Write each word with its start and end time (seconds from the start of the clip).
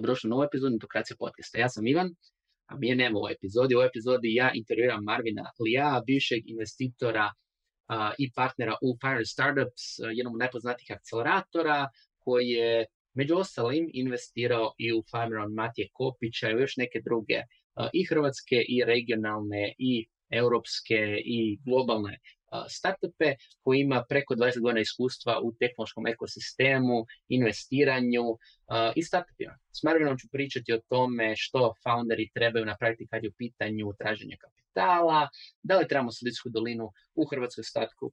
Dobrodošli 0.00 0.28
u 0.28 0.30
novu 0.30 0.42
epizodu 0.42 0.72
Netokracija 0.72 1.16
podcasta. 1.18 1.58
Ja 1.58 1.68
sam 1.68 1.86
Ivan, 1.86 2.08
a 2.70 2.76
mi 2.78 2.88
je 2.88 2.96
nema 2.96 3.16
u 3.16 3.20
ovoj 3.20 3.32
epizodi. 3.32 3.74
U 3.74 3.78
ovoj 3.78 3.86
epizodi 3.86 4.34
ja 4.34 4.50
intervjuiram 4.54 5.04
Marvina 5.04 5.44
Lija, 5.64 6.02
bivšeg 6.06 6.42
investitora 6.46 7.26
uh, 7.32 7.96
i 8.18 8.30
partnera 8.32 8.74
u 8.82 8.96
Fire 9.00 9.24
Startups, 9.24 9.84
jednom 10.16 10.34
od 10.34 10.38
najpoznatijih 10.38 10.90
akceleratora, 10.96 11.88
koji 12.18 12.48
je 12.48 12.86
među 13.14 13.36
ostalim 13.36 13.90
investirao 13.92 14.72
i 14.78 14.92
u 14.92 15.02
Fireon 15.10 15.52
Matije 15.54 15.88
Kopića 15.92 16.50
i 16.50 16.60
još 16.62 16.76
neke 16.76 17.00
druge 17.04 17.38
uh, 17.40 17.88
i 17.92 18.06
hrvatske 18.10 18.56
i 18.68 18.84
regionalne 18.84 19.74
i 19.78 20.08
europske 20.30 21.00
i 21.24 21.58
globalne 21.66 22.18
startupe 22.68 23.34
koji 23.62 23.80
ima 23.80 24.04
preko 24.08 24.34
20 24.34 24.60
godina 24.60 24.80
iskustva 24.80 25.40
u 25.42 25.52
tehnološkom 25.52 26.06
ekosistemu, 26.06 27.06
investiranju 27.28 28.24
i 28.94 29.02
startupima. 29.02 29.58
S 29.72 29.82
Marvinom 29.82 30.18
ću 30.18 30.28
pričati 30.32 30.72
o 30.72 30.80
tome 30.88 31.34
što 31.36 31.74
founderi 31.82 32.30
trebaju 32.34 32.66
napraviti 32.66 33.06
kad 33.10 33.24
je 33.24 33.30
u 33.30 33.38
pitanju 33.38 33.92
traženja 33.98 34.36
kapitala, 34.40 35.28
da 35.62 35.78
li 35.78 35.88
trebamo 35.88 36.12
Silicijsku 36.12 36.48
dolinu 36.48 36.92
u 37.14 37.24
Hrvatskoj 37.30 37.64
statku 37.64 38.12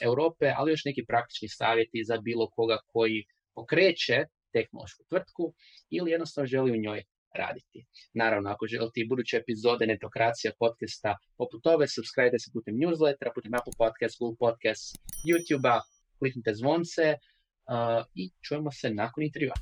Europe, 0.00 0.52
ali 0.56 0.70
još 0.70 0.84
neki 0.84 1.04
praktični 1.04 1.48
savjeti 1.48 2.04
za 2.04 2.16
bilo 2.16 2.50
koga 2.50 2.78
koji 2.86 3.24
pokreće 3.54 4.24
tehnološku 4.52 5.04
tvrtku 5.08 5.54
ili 5.90 6.10
jednostavno 6.10 6.46
želi 6.46 6.70
u 6.72 6.76
njoj 6.76 7.02
raditi. 7.34 7.78
Naravno, 8.14 8.50
ako 8.50 8.66
želite 8.66 9.00
i 9.00 9.08
buduće 9.08 9.36
epizode 9.36 9.86
Netokracija 9.86 10.52
podcasta 10.58 11.16
poput 11.38 11.66
ove, 11.66 11.86
subscribe 11.88 12.38
se 12.38 12.50
putem 12.52 12.74
newslettera, 12.82 13.30
putem 13.34 13.54
Apple 13.54 13.76
Podcast, 13.82 14.14
Google 14.20 14.38
Podcast, 14.44 14.84
YouTube-a, 15.28 15.76
kliknite 16.18 16.52
zvonce 16.54 17.06
uh, 17.14 18.04
i 18.14 18.30
čujemo 18.44 18.70
se 18.72 18.90
nakon 18.90 19.24
intervjua. 19.24 19.56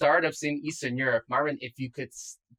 startups 0.00 0.42
in 0.44 0.62
Eastern 0.64 0.96
Europe. 0.96 1.24
Marvin, 1.28 1.58
if 1.60 1.74
you 1.76 1.90
could 1.90 2.08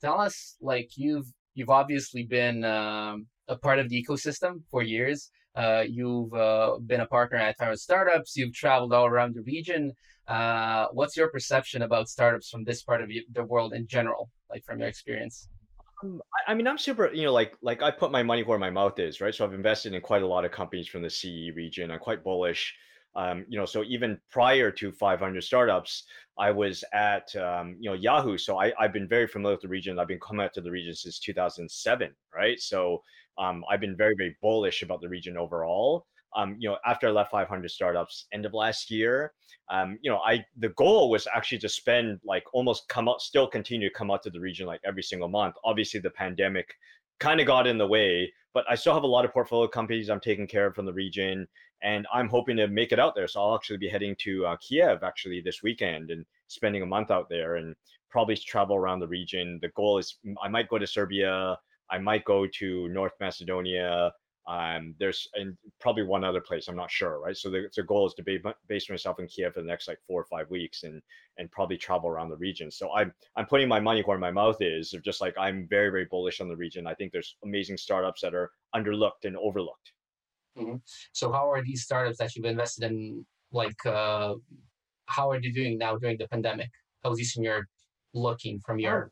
tell 0.01 0.19
us, 0.19 0.57
like 0.61 0.89
you've 0.95 1.27
you've 1.53 1.69
obviously 1.69 2.23
been 2.23 2.63
um, 2.63 3.27
a 3.47 3.55
part 3.55 3.79
of 3.79 3.89
the 3.89 4.03
ecosystem 4.03 4.61
for 4.69 4.81
years. 4.81 5.29
Uh, 5.55 5.83
you've 5.87 6.33
uh, 6.33 6.77
been 6.85 7.01
a 7.01 7.05
partner 7.05 7.37
at 7.37 7.57
Tyrant 7.57 7.79
Startups. 7.79 8.35
You've 8.37 8.53
traveled 8.53 8.93
all 8.93 9.05
around 9.05 9.35
the 9.35 9.41
region. 9.41 9.91
Uh, 10.27 10.87
what's 10.93 11.17
your 11.17 11.29
perception 11.29 11.81
about 11.81 12.07
startups 12.07 12.49
from 12.49 12.63
this 12.63 12.83
part 12.83 13.01
of 13.01 13.09
the 13.33 13.43
world 13.43 13.73
in 13.73 13.85
general, 13.85 14.29
like 14.49 14.63
from 14.63 14.79
your 14.79 14.87
experience? 14.87 15.49
Um, 16.03 16.21
I 16.47 16.53
mean, 16.53 16.67
I'm 16.67 16.77
super, 16.77 17.11
you 17.13 17.23
know, 17.23 17.33
like 17.33 17.57
like 17.61 17.81
I 17.81 17.91
put 17.91 18.11
my 18.11 18.23
money 18.23 18.43
where 18.43 18.59
my 18.59 18.69
mouth 18.69 18.97
is, 18.99 19.19
right? 19.19 19.35
So 19.35 19.45
I've 19.45 19.53
invested 19.53 19.93
in 19.93 20.01
quite 20.01 20.23
a 20.23 20.27
lot 20.27 20.45
of 20.45 20.51
companies 20.51 20.87
from 20.87 21.01
the 21.01 21.09
CE 21.09 21.53
region. 21.55 21.91
I'm 21.91 21.99
quite 21.99 22.23
bullish. 22.23 22.73
Um, 23.15 23.45
you 23.49 23.59
know, 23.59 23.65
so 23.65 23.83
even 23.83 24.19
prior 24.29 24.71
to 24.71 24.91
500 24.91 25.43
startups, 25.43 26.05
I 26.37 26.51
was 26.51 26.83
at 26.93 27.35
um, 27.35 27.75
you 27.79 27.89
know 27.89 27.95
Yahoo. 27.95 28.37
So 28.37 28.59
I, 28.59 28.71
I've 28.79 28.93
been 28.93 29.07
very 29.07 29.27
familiar 29.27 29.55
with 29.55 29.61
the 29.61 29.67
region. 29.67 29.99
I've 29.99 30.07
been 30.07 30.19
coming 30.19 30.45
out 30.45 30.53
to 30.53 30.61
the 30.61 30.71
region 30.71 30.95
since 30.95 31.19
2007, 31.19 32.13
right? 32.33 32.59
So 32.59 33.01
um, 33.37 33.63
I've 33.69 33.81
been 33.81 33.97
very 33.97 34.15
very 34.17 34.35
bullish 34.41 34.81
about 34.81 35.01
the 35.01 35.09
region 35.09 35.37
overall. 35.37 36.05
Um, 36.35 36.55
you 36.59 36.69
know, 36.69 36.77
after 36.85 37.09
I 37.09 37.11
left 37.11 37.31
500 37.31 37.69
startups 37.69 38.27
end 38.31 38.45
of 38.45 38.53
last 38.53 38.89
year, 38.89 39.33
um, 39.69 39.99
you 40.01 40.09
know, 40.09 40.19
I 40.19 40.45
the 40.57 40.69
goal 40.69 41.09
was 41.09 41.27
actually 41.33 41.59
to 41.59 41.69
spend 41.69 42.19
like 42.25 42.43
almost 42.53 42.87
come 42.87 43.09
out, 43.09 43.21
still 43.21 43.47
continue 43.47 43.89
to 43.89 43.95
come 43.95 44.09
out 44.09 44.23
to 44.23 44.29
the 44.29 44.39
region 44.39 44.65
like 44.65 44.79
every 44.85 45.03
single 45.03 45.27
month. 45.27 45.55
Obviously, 45.65 45.99
the 45.99 46.09
pandemic 46.11 46.73
kind 47.19 47.39
of 47.39 47.47
got 47.47 47.67
in 47.67 47.77
the 47.77 47.87
way, 47.87 48.31
but 48.53 48.65
I 48.69 48.75
still 48.75 48.93
have 48.93 49.03
a 49.03 49.07
lot 49.07 49.25
of 49.25 49.31
portfolio 49.31 49.67
companies 49.67 50.09
I'm 50.09 50.19
taking 50.19 50.47
care 50.47 50.67
of 50.67 50.75
from 50.75 50.85
the 50.85 50.93
region 50.93 51.47
and 51.83 52.05
I'm 52.13 52.29
hoping 52.29 52.57
to 52.57 52.67
make 52.67 52.91
it 52.91 52.99
out 52.99 53.15
there. 53.15 53.27
So 53.27 53.41
I'll 53.41 53.55
actually 53.55 53.77
be 53.77 53.89
heading 53.89 54.15
to 54.19 54.45
uh, 54.45 54.57
Kiev 54.57 55.03
actually 55.03 55.41
this 55.41 55.63
weekend 55.63 56.11
and 56.11 56.25
spending 56.47 56.81
a 56.81 56.85
month 56.85 57.11
out 57.11 57.29
there 57.29 57.55
and 57.55 57.75
probably 58.09 58.35
travel 58.35 58.75
around 58.75 58.99
the 58.99 59.07
region. 59.07 59.59
The 59.61 59.69
goal 59.69 59.97
is 59.97 60.17
I 60.43 60.47
might 60.47 60.69
go 60.69 60.77
to 60.77 60.85
Serbia, 60.85 61.57
I 61.89 61.97
might 61.97 62.25
go 62.25 62.45
to 62.45 62.89
North 62.89 63.13
Macedonia. 63.19 64.11
Um, 64.51 64.95
there's 64.99 65.29
and 65.35 65.55
probably 65.79 66.03
one 66.03 66.25
other 66.25 66.41
place 66.41 66.67
I'm 66.67 66.75
not 66.75 66.91
sure, 66.91 67.21
right? 67.21 67.37
So 67.37 67.49
the, 67.49 67.69
the 67.73 67.83
goal 67.83 68.05
is 68.05 68.13
to 68.15 68.23
be, 68.23 68.37
base 68.67 68.89
myself 68.89 69.17
in 69.17 69.27
Kiev 69.27 69.53
for 69.53 69.61
the 69.61 69.67
next 69.67 69.87
like 69.87 69.99
four 70.05 70.19
or 70.19 70.25
five 70.25 70.49
weeks 70.49 70.83
and 70.83 71.01
and 71.37 71.49
probably 71.51 71.77
travel 71.77 72.09
around 72.09 72.29
the 72.29 72.35
region. 72.35 72.69
So 72.69 72.91
I'm 72.91 73.13
I'm 73.37 73.45
putting 73.45 73.69
my 73.69 73.79
money 73.79 74.01
where 74.01 74.17
my 74.17 74.29
mouth 74.31 74.57
is. 74.59 74.93
Of 74.93 75.03
just 75.03 75.21
like 75.21 75.33
I'm 75.37 75.67
very 75.69 75.89
very 75.89 76.03
bullish 76.03 76.41
on 76.41 76.49
the 76.49 76.57
region. 76.57 76.85
I 76.85 76.93
think 76.95 77.13
there's 77.13 77.37
amazing 77.45 77.77
startups 77.77 78.19
that 78.23 78.35
are 78.35 78.51
underlooked 78.75 79.23
and 79.23 79.37
overlooked. 79.37 79.93
Mm-hmm. 80.57 80.75
So 81.13 81.31
how 81.31 81.49
are 81.49 81.63
these 81.63 81.83
startups 81.83 82.17
that 82.17 82.35
you've 82.35 82.43
invested 82.45 82.91
in 82.91 83.25
like 83.53 83.85
uh, 83.85 84.33
how 85.05 85.31
are 85.31 85.39
they 85.39 85.51
doing 85.51 85.77
now 85.77 85.95
during 85.95 86.17
the 86.17 86.27
pandemic? 86.27 86.71
How's 87.05 87.21
Eastern 87.21 87.43
your 87.43 87.69
looking 88.13 88.59
from 88.65 88.79
your 88.79 89.09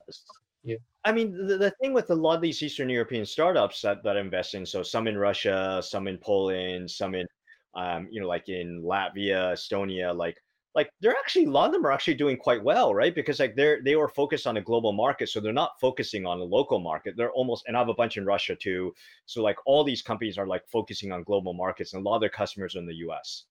yeah. 0.63 0.75
I 1.09 1.11
mean, 1.11 1.47
the, 1.47 1.57
the 1.57 1.71
thing 1.81 1.91
with 1.91 2.11
a 2.11 2.15
lot 2.15 2.35
of 2.35 2.41
these 2.41 2.61
Eastern 2.61 2.87
European 2.87 3.25
startups 3.25 3.81
that, 3.81 4.03
that 4.03 4.15
invest 4.15 4.53
in, 4.53 4.63
so 4.63 4.83
some 4.83 5.07
in 5.07 5.17
Russia, 5.17 5.81
some 5.83 6.07
in 6.07 6.19
Poland, 6.19 6.91
some 6.91 7.15
in, 7.15 7.25
um, 7.73 8.07
you 8.11 8.21
know, 8.21 8.27
like 8.27 8.47
in 8.47 8.83
Latvia, 8.83 9.53
Estonia, 9.53 10.15
like 10.15 10.37
like 10.75 10.91
they're 11.01 11.15
actually 11.17 11.45
a 11.45 11.49
lot 11.49 11.65
of 11.65 11.71
them 11.71 11.83
are 11.83 11.91
actually 11.91 12.13
doing 12.13 12.37
quite 12.37 12.63
well, 12.63 12.93
right? 12.93 13.15
Because 13.15 13.39
like 13.39 13.55
they're 13.55 13.81
they 13.83 13.95
were 13.95 14.07
focused 14.07 14.45
on 14.45 14.57
a 14.57 14.61
global 14.61 14.93
market, 14.93 15.29
so 15.29 15.39
they're 15.39 15.51
not 15.51 15.71
focusing 15.81 16.27
on 16.27 16.39
a 16.39 16.43
local 16.43 16.79
market. 16.79 17.15
They're 17.17 17.31
almost 17.31 17.63
and 17.67 17.75
I 17.75 17.79
have 17.79 17.89
a 17.89 17.95
bunch 17.95 18.17
in 18.17 18.25
Russia 18.25 18.55
too. 18.55 18.93
So 19.25 19.41
like 19.41 19.57
all 19.65 19.83
these 19.83 20.03
companies 20.03 20.37
are 20.37 20.45
like 20.45 20.61
focusing 20.71 21.11
on 21.11 21.23
global 21.23 21.55
markets, 21.55 21.93
and 21.93 22.05
a 22.05 22.07
lot 22.07 22.17
of 22.17 22.21
their 22.21 22.29
customers 22.29 22.75
are 22.75 22.79
in 22.79 22.85
the 22.85 23.01
U.S. 23.07 23.45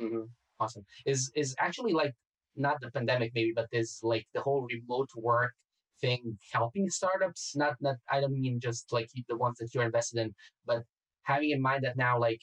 Mm-hmm. 0.00 0.24
Awesome. 0.58 0.84
Is 1.06 1.30
is 1.36 1.54
actually 1.60 1.92
like 1.92 2.12
not 2.56 2.80
the 2.80 2.90
pandemic 2.90 3.30
maybe, 3.36 3.52
but 3.54 3.68
is 3.70 4.00
like 4.02 4.26
the 4.34 4.40
whole 4.40 4.66
remote 4.68 5.10
work 5.14 5.54
thing 6.02 6.38
helping 6.52 6.90
startups? 6.90 7.54
Not 7.56 7.76
not 7.80 7.96
I 8.10 8.20
don't 8.20 8.38
mean 8.38 8.60
just 8.60 8.92
like 8.92 9.08
the 9.28 9.36
ones 9.36 9.56
that 9.58 9.70
you're 9.74 9.84
invested 9.84 10.20
in, 10.20 10.34
but 10.66 10.82
having 11.22 11.50
in 11.50 11.62
mind 11.62 11.84
that 11.84 11.96
now 11.96 12.18
like 12.18 12.40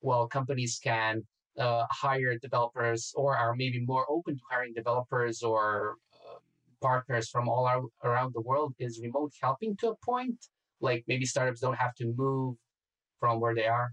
well 0.00 0.26
companies 0.26 0.78
can 0.82 1.22
uh, 1.58 1.84
hire 1.90 2.38
developers 2.38 3.12
or 3.16 3.36
are 3.36 3.54
maybe 3.54 3.80
more 3.84 4.06
open 4.08 4.34
to 4.36 4.42
hiring 4.50 4.72
developers 4.74 5.42
or 5.42 5.96
uh, 6.14 6.38
partners 6.80 7.28
from 7.28 7.48
all 7.48 7.66
our, 7.66 7.82
around 8.04 8.32
the 8.34 8.40
world 8.40 8.74
is 8.78 9.00
remote 9.02 9.32
helping 9.42 9.76
to 9.76 9.88
a 9.88 9.96
point 10.04 10.46
like 10.80 11.04
maybe 11.08 11.24
startups 11.24 11.60
don't 11.60 11.76
have 11.76 11.94
to 11.94 12.12
move 12.16 12.54
from 13.18 13.40
where 13.40 13.54
they 13.54 13.66
are 13.66 13.92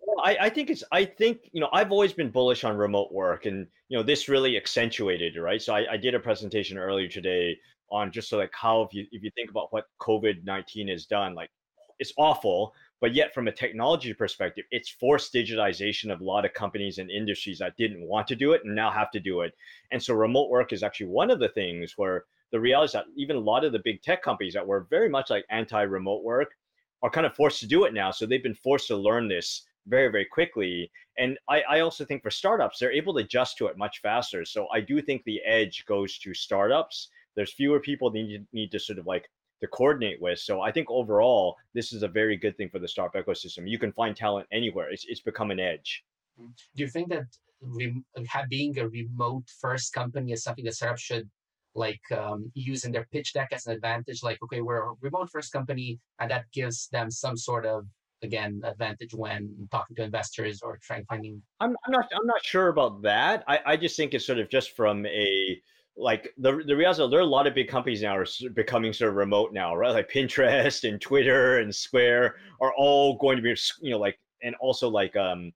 well, 0.00 0.16
I, 0.24 0.36
I 0.42 0.48
think 0.50 0.70
it's 0.70 0.82
i 0.90 1.04
think 1.04 1.38
you 1.52 1.60
know 1.60 1.68
i've 1.72 1.92
always 1.92 2.12
been 2.12 2.30
bullish 2.30 2.64
on 2.64 2.76
remote 2.76 3.12
work 3.12 3.46
and 3.46 3.66
you 3.88 3.96
know 3.96 4.02
this 4.02 4.28
really 4.28 4.56
accentuated 4.56 5.36
right 5.36 5.62
so 5.62 5.74
i, 5.74 5.92
I 5.92 5.96
did 5.96 6.14
a 6.14 6.20
presentation 6.20 6.76
earlier 6.76 7.08
today 7.08 7.56
on 7.94 8.10
just 8.12 8.28
so 8.28 8.38
like 8.38 8.52
how 8.52 8.82
if 8.82 8.92
you 8.92 9.06
if 9.12 9.22
you 9.22 9.30
think 9.34 9.50
about 9.50 9.72
what 9.72 9.84
covid-19 10.00 10.90
has 10.90 11.06
done 11.06 11.34
like 11.34 11.50
it's 11.98 12.12
awful 12.18 12.74
but 13.04 13.14
yet, 13.14 13.34
from 13.34 13.48
a 13.48 13.52
technology 13.52 14.14
perspective, 14.14 14.64
it's 14.70 14.88
forced 14.88 15.34
digitization 15.34 16.10
of 16.10 16.22
a 16.22 16.24
lot 16.24 16.46
of 16.46 16.54
companies 16.54 16.96
and 16.96 17.10
industries 17.10 17.58
that 17.58 17.76
didn't 17.76 18.00
want 18.00 18.26
to 18.28 18.34
do 18.34 18.52
it 18.52 18.62
and 18.64 18.74
now 18.74 18.90
have 18.90 19.10
to 19.10 19.20
do 19.20 19.42
it. 19.42 19.52
And 19.90 20.02
so, 20.02 20.14
remote 20.14 20.48
work 20.48 20.72
is 20.72 20.82
actually 20.82 21.08
one 21.08 21.30
of 21.30 21.38
the 21.38 21.50
things 21.50 21.98
where 21.98 22.24
the 22.50 22.60
reality 22.60 22.86
is 22.86 22.92
that 22.92 23.04
even 23.14 23.36
a 23.36 23.40
lot 23.40 23.62
of 23.62 23.72
the 23.72 23.82
big 23.84 24.00
tech 24.00 24.22
companies 24.22 24.54
that 24.54 24.66
were 24.66 24.86
very 24.88 25.10
much 25.10 25.28
like 25.28 25.44
anti 25.50 25.82
remote 25.82 26.24
work 26.24 26.54
are 27.02 27.10
kind 27.10 27.26
of 27.26 27.34
forced 27.34 27.60
to 27.60 27.66
do 27.66 27.84
it 27.84 27.92
now. 27.92 28.10
So, 28.10 28.24
they've 28.24 28.42
been 28.42 28.54
forced 28.54 28.86
to 28.86 28.96
learn 28.96 29.28
this 29.28 29.66
very, 29.86 30.08
very 30.10 30.24
quickly. 30.24 30.90
And 31.18 31.36
I, 31.46 31.60
I 31.68 31.80
also 31.80 32.06
think 32.06 32.22
for 32.22 32.30
startups, 32.30 32.78
they're 32.78 32.90
able 32.90 33.12
to 33.12 33.20
adjust 33.20 33.58
to 33.58 33.66
it 33.66 33.76
much 33.76 34.00
faster. 34.00 34.46
So, 34.46 34.66
I 34.72 34.80
do 34.80 35.02
think 35.02 35.24
the 35.24 35.42
edge 35.44 35.84
goes 35.86 36.16
to 36.20 36.32
startups. 36.32 37.10
There's 37.36 37.52
fewer 37.52 37.80
people 37.80 38.10
need, 38.10 38.46
need 38.52 38.70
to 38.72 38.78
sort 38.78 38.98
of 38.98 39.06
like 39.06 39.28
to 39.60 39.68
coordinate 39.68 40.20
with. 40.20 40.38
So 40.38 40.60
I 40.60 40.70
think 40.72 40.90
overall, 40.90 41.56
this 41.74 41.92
is 41.92 42.02
a 42.02 42.08
very 42.08 42.36
good 42.36 42.56
thing 42.56 42.68
for 42.68 42.78
the 42.78 42.88
startup 42.88 43.24
ecosystem. 43.24 43.68
You 43.68 43.78
can 43.78 43.92
find 43.92 44.16
talent 44.16 44.46
anywhere. 44.52 44.90
It's, 44.90 45.04
it's 45.08 45.20
become 45.20 45.50
an 45.50 45.60
edge. 45.60 46.04
Mm-hmm. 46.40 46.50
Do 46.76 46.82
you 46.82 46.88
think 46.88 47.08
that 47.10 47.26
re- 47.60 48.02
being 48.48 48.78
a 48.78 48.88
remote 48.88 49.44
first 49.60 49.92
company 49.92 50.32
is 50.32 50.42
something 50.42 50.64
that 50.64 50.74
startups 50.74 51.02
should 51.02 51.28
like 51.74 52.00
um, 52.16 52.50
use 52.54 52.84
in 52.84 52.92
their 52.92 53.06
pitch 53.12 53.32
deck 53.32 53.48
as 53.52 53.66
an 53.66 53.74
advantage? 53.74 54.22
Like, 54.22 54.38
okay, 54.44 54.60
we're 54.60 54.90
a 54.90 54.94
remote 55.00 55.30
first 55.30 55.52
company, 55.52 55.98
and 56.20 56.30
that 56.30 56.44
gives 56.52 56.88
them 56.88 57.10
some 57.10 57.36
sort 57.36 57.66
of 57.66 57.86
again 58.22 58.62
advantage 58.64 59.12
when 59.12 59.68
talking 59.70 59.96
to 59.96 60.02
investors 60.02 60.62
or 60.62 60.78
trying 60.82 61.04
finding. 61.06 61.42
I'm, 61.60 61.76
I'm 61.84 61.92
not 61.92 62.06
I'm 62.14 62.26
not 62.26 62.44
sure 62.44 62.68
about 62.68 63.02
that. 63.02 63.44
I, 63.46 63.60
I 63.66 63.76
just 63.76 63.96
think 63.96 64.14
it's 64.14 64.26
sort 64.26 64.38
of 64.38 64.48
just 64.48 64.76
from 64.76 65.06
a 65.06 65.60
like 65.96 66.32
the 66.38 66.62
the 66.66 66.74
reality 66.76 67.02
is 67.02 67.10
there 67.10 67.20
are 67.20 67.22
a 67.22 67.26
lot 67.26 67.46
of 67.46 67.54
big 67.54 67.68
companies 67.68 68.02
now 68.02 68.16
are 68.16 68.26
becoming 68.54 68.92
sort 68.92 69.10
of 69.10 69.16
remote 69.16 69.52
now, 69.52 69.74
right? 69.76 69.92
Like 69.92 70.10
Pinterest 70.10 70.88
and 70.88 71.00
Twitter 71.00 71.58
and 71.58 71.74
Square 71.74 72.36
are 72.60 72.72
all 72.76 73.16
going 73.18 73.36
to 73.36 73.42
be, 73.42 73.54
you 73.80 73.90
know, 73.92 73.98
like 73.98 74.18
and 74.42 74.54
also 74.60 74.88
like 74.88 75.14
um 75.16 75.52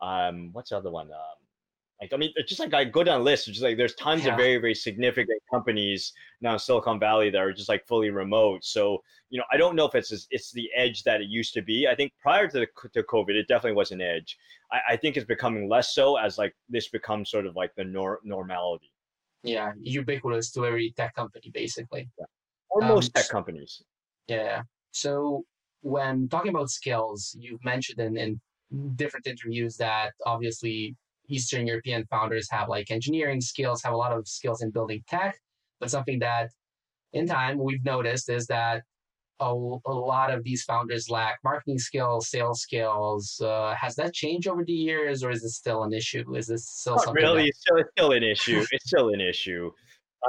um 0.00 0.50
what's 0.52 0.70
the 0.70 0.76
other 0.76 0.90
one? 0.90 1.08
Um, 1.08 1.38
Like 2.00 2.12
I 2.12 2.16
mean, 2.16 2.32
it's 2.36 2.48
just 2.48 2.60
like 2.60 2.72
I 2.72 2.84
go 2.84 3.02
down 3.02 3.20
a 3.20 3.24
list. 3.24 3.48
It's 3.48 3.56
just 3.58 3.64
like 3.64 3.76
there's 3.76 3.94
tons 3.96 4.24
Yeah. 4.24 4.32
of 4.32 4.38
very 4.38 4.58
very 4.58 4.74
significant 4.74 5.42
companies 5.52 6.12
now 6.40 6.52
in 6.54 6.58
Silicon 6.58 6.98
Valley 7.00 7.28
that 7.30 7.38
are 7.38 7.52
just 7.52 7.68
like 7.68 7.86
fully 7.86 8.10
remote. 8.10 8.64
So 8.64 9.02
you 9.28 9.38
know, 9.38 9.44
I 9.52 9.56
don't 9.56 9.76
know 9.76 9.86
if 9.86 9.94
it's 9.96 10.26
it's 10.30 10.52
the 10.52 10.70
edge 10.76 11.02
that 11.02 11.20
it 11.20 11.28
used 11.28 11.52
to 11.54 11.62
be. 11.62 11.88
I 11.88 11.94
think 11.96 12.12
prior 12.22 12.46
to 12.48 12.60
the, 12.60 12.68
to 12.94 13.02
COVID, 13.02 13.30
it 13.30 13.48
definitely 13.48 13.76
was 13.76 13.90
an 13.90 14.00
edge. 14.00 14.38
I, 14.72 14.80
I 14.92 14.96
think 14.96 15.16
it's 15.16 15.26
becoming 15.26 15.68
less 15.68 15.94
so 15.94 16.16
as 16.16 16.38
like 16.38 16.54
this 16.68 16.88
becomes 16.88 17.28
sort 17.30 17.46
of 17.46 17.56
like 17.56 17.74
the 17.74 17.84
nor- 17.84 18.20
normality. 18.24 18.92
Yeah, 19.42 19.72
ubiquitous 19.80 20.50
to 20.52 20.66
every 20.66 20.92
tech 20.96 21.14
company, 21.14 21.50
basically. 21.52 22.08
Or 22.68 22.82
Um, 22.82 22.88
most 22.88 23.14
tech 23.14 23.28
companies. 23.28 23.82
Yeah. 24.26 24.62
So 24.92 25.44
when 25.82 26.28
talking 26.28 26.50
about 26.50 26.70
skills, 26.70 27.34
you've 27.38 27.64
mentioned 27.64 28.00
in, 28.00 28.16
in 28.16 28.40
different 28.96 29.26
interviews 29.26 29.76
that 29.78 30.12
obviously 30.26 30.96
Eastern 31.28 31.66
European 31.66 32.04
founders 32.10 32.48
have 32.50 32.68
like 32.68 32.90
engineering 32.90 33.40
skills, 33.40 33.82
have 33.82 33.92
a 33.94 33.96
lot 33.96 34.12
of 34.12 34.28
skills 34.28 34.62
in 34.62 34.70
building 34.70 35.02
tech, 35.08 35.38
but 35.78 35.90
something 35.90 36.18
that 36.18 36.50
in 37.12 37.26
time 37.26 37.58
we've 37.58 37.84
noticed 37.84 38.28
is 38.28 38.46
that 38.46 38.82
a, 39.40 39.78
a 39.86 39.92
lot 39.92 40.32
of 40.32 40.44
these 40.44 40.62
founders 40.64 41.08
lack 41.10 41.38
marketing 41.42 41.78
skills, 41.78 42.28
sales 42.28 42.60
skills. 42.60 43.40
Uh, 43.42 43.74
has 43.74 43.94
that 43.96 44.12
changed 44.14 44.46
over 44.48 44.64
the 44.64 44.72
years, 44.72 45.22
or 45.24 45.30
is 45.30 45.42
it 45.44 45.50
still 45.50 45.82
an 45.84 45.92
issue? 45.92 46.34
Is 46.36 46.46
this 46.46 46.68
still 46.68 46.96
Not 46.96 47.04
something? 47.04 47.22
really. 47.22 47.42
that- 47.42 47.48
It's 47.48 47.60
still, 47.60 47.76
it's 47.78 47.90
still 47.92 48.12
an 48.12 48.22
issue. 48.22 48.64
It's 48.72 48.86
still 48.86 49.08
an 49.10 49.20
issue. 49.20 49.70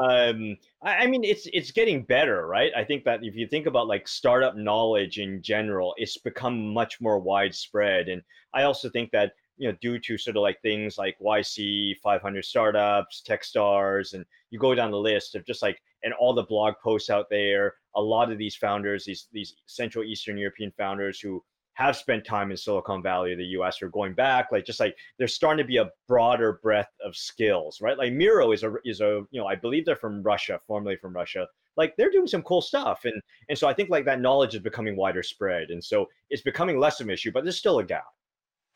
Um, 0.02 0.58
I, 0.82 1.00
I 1.04 1.08
mean, 1.08 1.24
it's 1.26 1.48
it's 1.52 1.72
getting 1.72 2.04
better, 2.04 2.48
right? 2.48 2.72
I 2.78 2.84
think 2.86 3.04
that 3.04 3.20
if 3.24 3.36
you 3.36 3.46
think 3.48 3.66
about 3.68 3.88
like 3.88 4.08
startup 4.08 4.56
knowledge 4.56 5.18
in 5.20 5.42
general, 5.42 5.94
it's 5.98 6.18
become 6.18 6.74
much 6.74 7.02
more 7.02 7.20
widespread. 7.20 8.08
And 8.08 8.22
I 8.54 8.64
also 8.64 8.90
think 8.90 9.12
that 9.12 9.34
you 9.62 9.68
know, 9.68 9.78
due 9.80 10.00
to 10.00 10.18
sort 10.18 10.36
of 10.36 10.42
like 10.42 10.60
things 10.64 10.98
like 10.98 11.16
YC, 11.20 12.00
500 12.00 12.44
startups, 12.44 13.22
TechStars, 13.30 14.16
and 14.16 14.26
you 14.50 14.58
go 14.58 14.74
down 14.74 14.90
the 14.90 14.98
list 14.98 15.36
of 15.36 15.46
just 15.46 15.62
like 15.62 15.80
and 16.04 16.16
all 16.16 16.34
the 16.34 16.42
blog 16.42 16.74
posts 16.84 17.12
out 17.12 17.28
there. 17.30 17.76
A 17.96 18.02
lot 18.02 18.32
of 18.32 18.40
these 18.40 18.56
founders, 18.56 19.06
these 19.06 19.28
these 19.32 19.54
Central 19.68 20.04
Eastern 20.04 20.36
European 20.36 20.72
founders 20.72 21.20
who 21.20 21.44
have 21.74 21.96
spent 21.96 22.26
time 22.26 22.50
in 22.50 22.58
Silicon 22.58 23.04
Valley, 23.04 23.36
the 23.36 23.54
US, 23.60 23.84
are 23.84 23.90
going 23.90 24.16
back, 24.16 24.52
like 24.52 24.66
just 24.66 24.80
like 24.80 24.96
there's 25.20 25.36
starting 25.36 25.64
to 25.64 25.68
be 25.68 25.78
a 25.78 25.92
broader 26.08 26.60
breadth 26.64 26.96
of 27.06 27.16
skills, 27.16 27.82
right? 27.82 28.00
Like 28.00 28.14
Miro 28.14 28.54
is 28.54 28.64
a 28.64 28.74
is 28.84 29.00
a 29.00 29.22
you 29.30 29.40
know 29.40 29.46
I 29.46 29.54
believe 29.56 29.86
they're 29.86 29.96
from 29.96 30.24
Russia, 30.24 30.60
formerly 30.66 30.96
from 30.96 31.14
Russia. 31.14 31.46
Like 31.78 31.96
they're 31.98 32.10
doing 32.10 32.26
some 32.26 32.42
cool 32.42 32.62
stuff, 32.62 33.06
and 33.06 33.22
and 33.50 33.56
so 33.56 33.68
I 33.68 33.76
think 33.76 33.92
like 33.92 34.06
that 34.06 34.22
knowledge 34.22 34.56
is 34.56 34.62
becoming 34.62 34.96
wider 34.96 35.22
spread, 35.22 35.70
and 35.70 35.84
so 35.84 36.08
it's 36.32 36.42
becoming 36.42 36.80
less 36.80 37.00
of 37.00 37.06
an 37.06 37.14
issue, 37.14 37.32
but 37.32 37.44
there's 37.44 37.60
still 37.60 37.78
a 37.78 37.84
gap. 37.84 38.08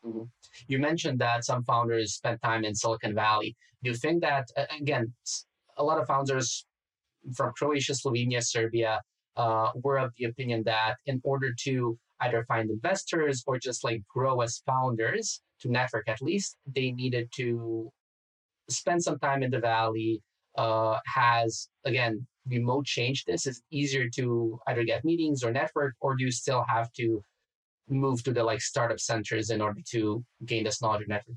Mhm. 0.06 0.30
You 0.68 0.78
mentioned 0.78 1.18
that 1.20 1.44
some 1.44 1.64
founders 1.64 2.14
spent 2.14 2.40
time 2.42 2.64
in 2.64 2.74
Silicon 2.74 3.14
Valley. 3.14 3.56
Do 3.82 3.90
you 3.90 3.96
think 3.96 4.22
that, 4.22 4.46
again, 4.80 5.14
a 5.76 5.84
lot 5.84 5.98
of 6.00 6.06
founders 6.06 6.64
from 7.36 7.52
Croatia, 7.58 7.92
Slovenia, 7.92 8.42
Serbia 8.44 9.02
uh, 9.36 9.72
were 9.74 9.98
of 9.98 10.12
the 10.16 10.24
opinion 10.26 10.62
that 10.64 10.96
in 11.06 11.20
order 11.24 11.52
to 11.64 11.98
either 12.20 12.44
find 12.46 12.70
investors 12.70 13.42
or 13.46 13.58
just 13.58 13.84
like 13.84 14.02
grow 14.08 14.40
as 14.40 14.62
founders, 14.66 15.42
to 15.60 15.70
network 15.70 16.08
at 16.08 16.22
least, 16.22 16.56
they 16.66 16.92
needed 16.92 17.28
to 17.36 17.90
spend 18.70 19.02
some 19.02 19.18
time 19.18 19.42
in 19.42 19.50
the 19.50 19.60
Valley. 19.60 20.22
Uh, 20.56 20.98
has, 21.06 21.68
again, 21.84 22.26
remote 22.48 22.86
changed 22.86 23.26
this? 23.26 23.46
Is 23.46 23.62
easier 23.70 24.08
to 24.16 24.58
either 24.68 24.84
get 24.84 25.04
meetings 25.04 25.44
or 25.44 25.52
network, 25.52 25.94
or 26.00 26.16
do 26.16 26.24
you 26.24 26.30
still 26.32 26.64
have 26.68 26.92
to 26.94 27.22
move 27.88 28.22
to 28.24 28.32
the 28.32 28.42
like 28.42 28.60
startup 28.60 29.00
centers 29.00 29.50
in 29.50 29.60
order 29.60 29.80
to 29.90 30.24
gain 30.44 30.64
this 30.64 30.82
knowledge 30.82 31.02
of 31.02 31.08
network. 31.08 31.36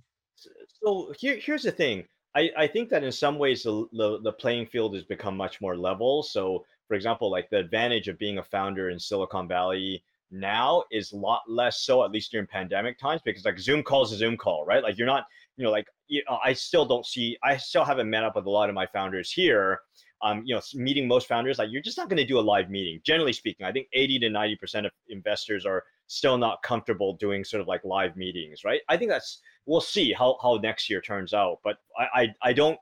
So 0.83 1.13
here, 1.19 1.37
here's 1.37 1.63
the 1.63 1.71
thing. 1.71 2.05
I, 2.35 2.49
I 2.57 2.67
think 2.67 2.89
that 2.89 3.03
in 3.03 3.11
some 3.11 3.37
ways 3.39 3.63
the, 3.63 3.85
the 3.91 4.19
the 4.21 4.33
playing 4.33 4.67
field 4.67 4.93
has 4.93 5.03
become 5.03 5.35
much 5.35 5.61
more 5.61 5.75
level. 5.75 6.23
So 6.23 6.63
for 6.87 6.95
example, 6.95 7.31
like 7.31 7.49
the 7.49 7.57
advantage 7.57 8.07
of 8.07 8.17
being 8.17 8.37
a 8.37 8.43
founder 8.43 8.89
in 8.89 8.99
Silicon 8.99 9.47
Valley 9.47 10.03
now 10.31 10.83
is 10.91 11.11
a 11.11 11.17
lot 11.17 11.41
less 11.47 11.81
so, 11.81 12.03
at 12.03 12.11
least 12.11 12.31
during 12.31 12.47
pandemic 12.47 12.99
times, 12.99 13.21
because 13.23 13.45
like 13.45 13.59
Zoom 13.59 13.83
calls 13.83 14.11
a 14.11 14.15
Zoom 14.17 14.37
call, 14.37 14.65
right? 14.65 14.83
Like 14.83 14.97
you're 14.97 15.07
not, 15.07 15.25
you 15.57 15.63
know, 15.63 15.71
like 15.71 15.87
you 16.07 16.23
know, 16.29 16.39
I 16.43 16.53
still 16.53 16.85
don't 16.85 17.05
see, 17.05 17.37
I 17.43 17.57
still 17.57 17.83
haven't 17.83 18.09
met 18.09 18.23
up 18.23 18.35
with 18.35 18.45
a 18.45 18.49
lot 18.49 18.69
of 18.69 18.75
my 18.75 18.87
founders 18.87 19.31
here. 19.31 19.79
Um, 20.21 20.43
you 20.45 20.53
know, 20.53 20.61
meeting 20.73 21.07
most 21.07 21.27
founders, 21.27 21.59
like 21.59 21.69
you're 21.71 21.81
just 21.81 21.97
not 21.97 22.09
going 22.09 22.17
to 22.17 22.25
do 22.25 22.39
a 22.39 22.41
live 22.41 22.69
meeting. 22.69 22.99
Generally 23.05 23.33
speaking, 23.33 23.65
I 23.65 23.71
think 23.71 23.87
80 23.93 24.19
to 24.19 24.29
90 24.29 24.55
percent 24.57 24.85
of 24.85 24.91
investors 25.07 25.65
are 25.65 25.83
still 26.09 26.39
not 26.39 26.61
comfortable 26.63 27.13
doing 27.13 27.43
sort 27.43 27.61
of 27.61 27.67
like 27.67 27.85
live 27.85 28.17
meetings, 28.17 28.63
right? 28.65 28.81
I 28.89 28.97
think 28.97 29.11
that's 29.11 29.41
we'll 29.65 29.79
see 29.79 30.11
how 30.11 30.37
how 30.41 30.59
next 30.61 30.89
year 30.89 30.99
turns 30.99 31.33
out. 31.33 31.59
But 31.63 31.77
I 31.97 32.21
I, 32.21 32.27
I 32.49 32.53
don't. 32.53 32.77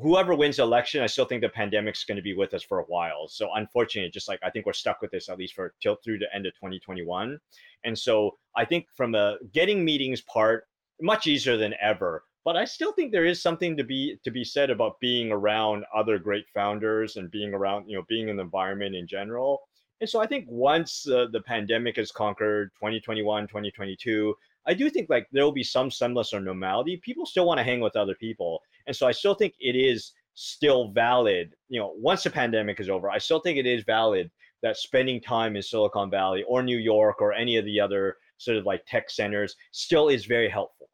Whoever 0.00 0.34
wins 0.34 0.58
the 0.58 0.62
election, 0.62 1.02
I 1.02 1.06
still 1.06 1.24
think 1.24 1.42
the 1.42 1.48
pandemic's 1.48 2.04
going 2.04 2.16
to 2.16 2.22
be 2.22 2.34
with 2.34 2.54
us 2.54 2.62
for 2.62 2.78
a 2.78 2.84
while. 2.84 3.26
So 3.26 3.48
unfortunately, 3.54 4.10
just 4.10 4.28
like 4.28 4.38
I 4.42 4.50
think 4.50 4.64
we're 4.64 4.72
stuck 4.72 5.02
with 5.02 5.10
this 5.10 5.28
at 5.28 5.38
least 5.38 5.54
for 5.54 5.74
till 5.82 5.96
through 6.04 6.18
the 6.18 6.32
end 6.34 6.46
of 6.46 6.54
2021. 6.54 7.38
And 7.84 7.98
so 7.98 8.36
I 8.56 8.64
think 8.64 8.86
from 8.96 9.14
a 9.14 9.36
getting 9.52 9.84
meetings 9.84 10.20
part, 10.20 10.64
much 11.00 11.26
easier 11.26 11.56
than 11.56 11.74
ever. 11.82 12.22
But 12.44 12.56
I 12.56 12.64
still 12.64 12.92
think 12.92 13.10
there 13.10 13.24
is 13.24 13.42
something 13.42 13.76
to 13.76 13.82
be 13.84 14.18
to 14.24 14.30
be 14.30 14.44
said 14.44 14.70
about 14.70 15.00
being 15.00 15.32
around 15.32 15.84
other 15.94 16.18
great 16.18 16.44
founders 16.54 17.16
and 17.16 17.30
being 17.30 17.52
around 17.52 17.88
you 17.88 17.96
know 17.96 18.04
being 18.08 18.28
in 18.28 18.36
the 18.36 18.42
environment 18.42 18.94
in 18.94 19.08
general. 19.08 19.67
And 20.00 20.08
so 20.08 20.20
I 20.20 20.26
think 20.26 20.46
once 20.48 21.08
uh, 21.08 21.26
the 21.32 21.40
pandemic 21.40 21.98
is 21.98 22.12
conquered, 22.12 22.70
2021, 22.76 23.48
2022, 23.48 24.34
I 24.66 24.74
do 24.74 24.90
think 24.90 25.10
like 25.10 25.26
there 25.32 25.44
will 25.44 25.52
be 25.52 25.64
some 25.64 25.90
semblance 25.90 26.32
of 26.32 26.42
normality. 26.42 27.00
People 27.02 27.26
still 27.26 27.46
want 27.46 27.58
to 27.58 27.64
hang 27.64 27.80
with 27.80 27.96
other 27.96 28.14
people. 28.14 28.60
And 28.86 28.94
so 28.94 29.06
I 29.06 29.12
still 29.12 29.34
think 29.34 29.54
it 29.58 29.74
is 29.74 30.12
still 30.34 30.92
valid. 30.92 31.54
You 31.68 31.80
know, 31.80 31.94
once 31.96 32.22
the 32.22 32.30
pandemic 32.30 32.78
is 32.78 32.88
over, 32.88 33.10
I 33.10 33.18
still 33.18 33.40
think 33.40 33.58
it 33.58 33.66
is 33.66 33.82
valid 33.84 34.30
that 34.62 34.76
spending 34.76 35.20
time 35.20 35.56
in 35.56 35.62
Silicon 35.62 36.10
Valley 36.10 36.44
or 36.46 36.62
New 36.62 36.78
York 36.78 37.20
or 37.20 37.32
any 37.32 37.56
of 37.56 37.64
the 37.64 37.80
other 37.80 38.16
sort 38.38 38.56
of 38.56 38.64
like 38.64 38.82
tech 38.86 39.10
centers 39.10 39.54
still 39.72 40.08
is 40.08 40.26
very 40.26 40.48
helpful. 40.48 40.88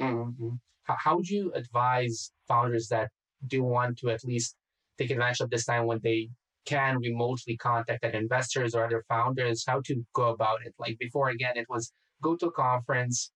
Mm-hmm. 0.00 0.50
How, 0.84 0.96
how 0.98 1.16
would 1.16 1.28
you 1.28 1.52
advise 1.54 2.30
founders 2.46 2.88
that 2.88 3.10
do 3.46 3.62
want 3.62 3.98
to 3.98 4.10
at 4.10 4.24
least 4.24 4.56
take 4.96 5.10
advantage 5.10 5.40
of 5.40 5.50
this 5.50 5.64
time 5.64 5.86
when 5.86 6.00
they 6.02 6.30
can 6.68 6.98
remotely 6.98 7.56
contact 7.56 8.02
their 8.02 8.10
investors 8.10 8.74
or 8.74 8.84
other 8.84 9.02
founders, 9.08 9.64
how 9.66 9.80
to 9.86 9.94
go 10.14 10.28
about 10.28 10.58
it? 10.66 10.74
Like 10.78 10.98
before, 10.98 11.30
again, 11.30 11.56
it 11.56 11.66
was 11.68 11.92
go 12.22 12.36
to 12.36 12.46
a 12.46 12.52
conference, 12.52 13.32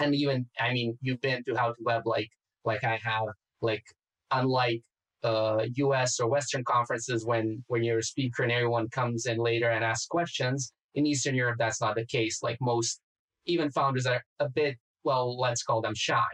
and 0.00 0.14
even 0.14 0.46
I 0.60 0.72
mean, 0.72 0.98
you've 1.00 1.20
been 1.20 1.44
to 1.44 1.54
How 1.54 1.68
to 1.68 1.82
Web 1.82 2.02
like 2.06 2.30
like 2.64 2.82
I 2.84 2.98
have. 3.04 3.28
Like 3.60 3.84
unlike 4.30 4.82
uh, 5.22 5.66
U.S. 5.84 6.18
or 6.20 6.28
Western 6.28 6.64
conferences, 6.64 7.24
when 7.24 7.62
when 7.68 7.84
you're 7.84 7.98
a 7.98 8.02
speaker 8.12 8.42
and 8.42 8.52
everyone 8.52 8.88
comes 8.88 9.26
in 9.26 9.38
later 9.38 9.70
and 9.70 9.84
asks 9.84 10.06
questions, 10.06 10.72
in 10.94 11.06
Eastern 11.06 11.34
Europe 11.36 11.56
that's 11.58 11.80
not 11.80 11.94
the 11.94 12.06
case. 12.06 12.42
Like 12.42 12.58
most, 12.60 13.00
even 13.46 13.70
founders 13.70 14.06
are 14.06 14.22
a 14.40 14.48
bit 14.48 14.76
well, 15.04 15.38
let's 15.38 15.62
call 15.62 15.80
them 15.80 15.94
shy. 15.94 16.32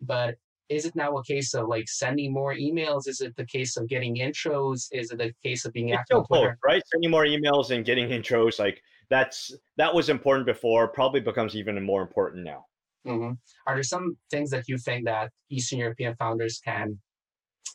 But 0.00 0.36
is 0.72 0.84
it 0.86 0.96
now 0.96 1.16
a 1.16 1.24
case 1.24 1.54
of 1.54 1.68
like 1.68 1.88
sending 1.88 2.32
more 2.32 2.54
emails? 2.54 3.06
Is 3.06 3.20
it 3.20 3.36
the 3.36 3.46
case 3.46 3.76
of 3.76 3.88
getting 3.88 4.16
intros? 4.16 4.86
Is 4.92 5.10
it 5.10 5.18
the 5.18 5.32
case 5.42 5.64
of 5.64 5.72
being 5.72 5.90
It's 5.90 6.00
active 6.00 6.06
still 6.06 6.20
on 6.20 6.26
Twitter? 6.26 6.48
both, 6.48 6.58
right? 6.64 6.82
Sending 6.92 7.10
more 7.10 7.24
emails 7.24 7.70
and 7.70 7.84
getting 7.84 8.08
intros, 8.08 8.58
like 8.58 8.82
that's 9.10 9.54
that 9.76 9.94
was 9.94 10.08
important 10.08 10.46
before, 10.46 10.88
probably 10.88 11.20
becomes 11.20 11.54
even 11.54 11.82
more 11.82 12.02
important 12.02 12.44
now. 12.44 12.64
hmm 13.04 13.32
Are 13.66 13.74
there 13.74 13.82
some 13.82 14.16
things 14.30 14.50
that 14.50 14.64
you 14.68 14.78
think 14.78 15.04
that 15.04 15.30
Eastern 15.50 15.78
European 15.80 16.14
founders 16.16 16.60
can 16.64 16.98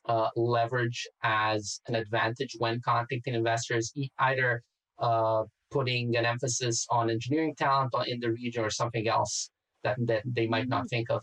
uh, 0.05 0.29
leverage 0.35 1.07
as 1.23 1.81
an 1.87 1.95
advantage 1.95 2.55
when 2.59 2.81
contacting 2.83 3.35
investors, 3.35 3.91
e- 3.95 4.09
either 4.19 4.63
uh, 4.99 5.43
putting 5.69 6.15
an 6.15 6.25
emphasis 6.25 6.85
on 6.89 7.09
engineering 7.09 7.53
talent 7.57 7.93
in 8.07 8.19
the 8.19 8.31
region 8.31 8.63
or 8.63 8.69
something 8.69 9.07
else 9.07 9.49
that, 9.83 9.97
that 10.09 10.23
they 10.25 10.47
might 10.47 10.69
not 10.69 10.89
think 10.89 11.09
of? 11.09 11.21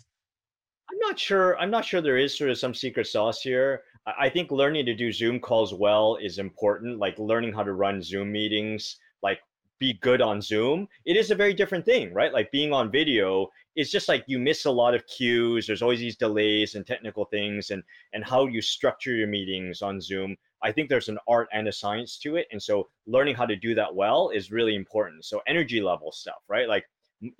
I'm 0.90 0.98
not 0.98 1.18
sure. 1.18 1.58
I'm 1.58 1.70
not 1.70 1.84
sure 1.84 2.00
there 2.00 2.18
is 2.18 2.36
sort 2.36 2.50
of 2.50 2.58
some 2.58 2.74
secret 2.74 3.06
sauce 3.06 3.40
here. 3.40 3.82
I 4.06 4.26
I 4.26 4.28
think 4.28 4.50
learning 4.50 4.86
to 4.86 4.94
do 4.94 5.12
Zoom 5.12 5.40
calls 5.40 5.72
well 5.72 6.18
is 6.20 6.38
important. 6.38 6.98
Like 6.98 7.18
learning 7.18 7.52
how 7.54 7.62
to 7.62 7.72
run 7.72 8.02
Zoom 8.02 8.32
meetings, 8.32 8.96
like 9.22 9.40
be 9.78 9.94
good 9.94 10.20
on 10.20 10.40
Zoom. 10.40 10.88
It 11.04 11.16
is 11.16 11.30
a 11.30 11.34
very 11.34 11.54
different 11.54 11.84
thing, 11.84 12.12
right? 12.12 12.32
Like 12.32 12.50
being 12.52 12.72
on 12.72 12.90
video 12.90 13.48
is 13.76 13.90
just 13.90 14.08
like 14.08 14.24
you 14.26 14.38
miss 14.38 14.66
a 14.66 14.70
lot 14.70 14.94
of 14.94 15.06
cues. 15.06 15.66
There's 15.66 15.82
always 15.82 16.00
these 16.00 16.16
delays 16.16 16.74
and 16.74 16.86
technical 16.86 17.24
things, 17.26 17.70
and 17.70 17.82
and 18.12 18.24
how 18.24 18.46
you 18.46 18.60
structure 18.62 19.14
your 19.14 19.28
meetings 19.28 19.82
on 19.82 20.00
Zoom. 20.00 20.36
I 20.62 20.72
think 20.72 20.88
there's 20.88 21.08
an 21.08 21.18
art 21.28 21.48
and 21.52 21.68
a 21.68 21.72
science 21.72 22.18
to 22.20 22.36
it, 22.36 22.46
and 22.52 22.62
so 22.62 22.88
learning 23.06 23.36
how 23.36 23.46
to 23.46 23.56
do 23.56 23.74
that 23.74 23.94
well 23.94 24.30
is 24.30 24.50
really 24.50 24.74
important. 24.76 25.24
So 25.24 25.40
energy 25.46 25.80
level 25.80 26.12
stuff, 26.12 26.42
right? 26.48 26.68
Like 26.68 26.84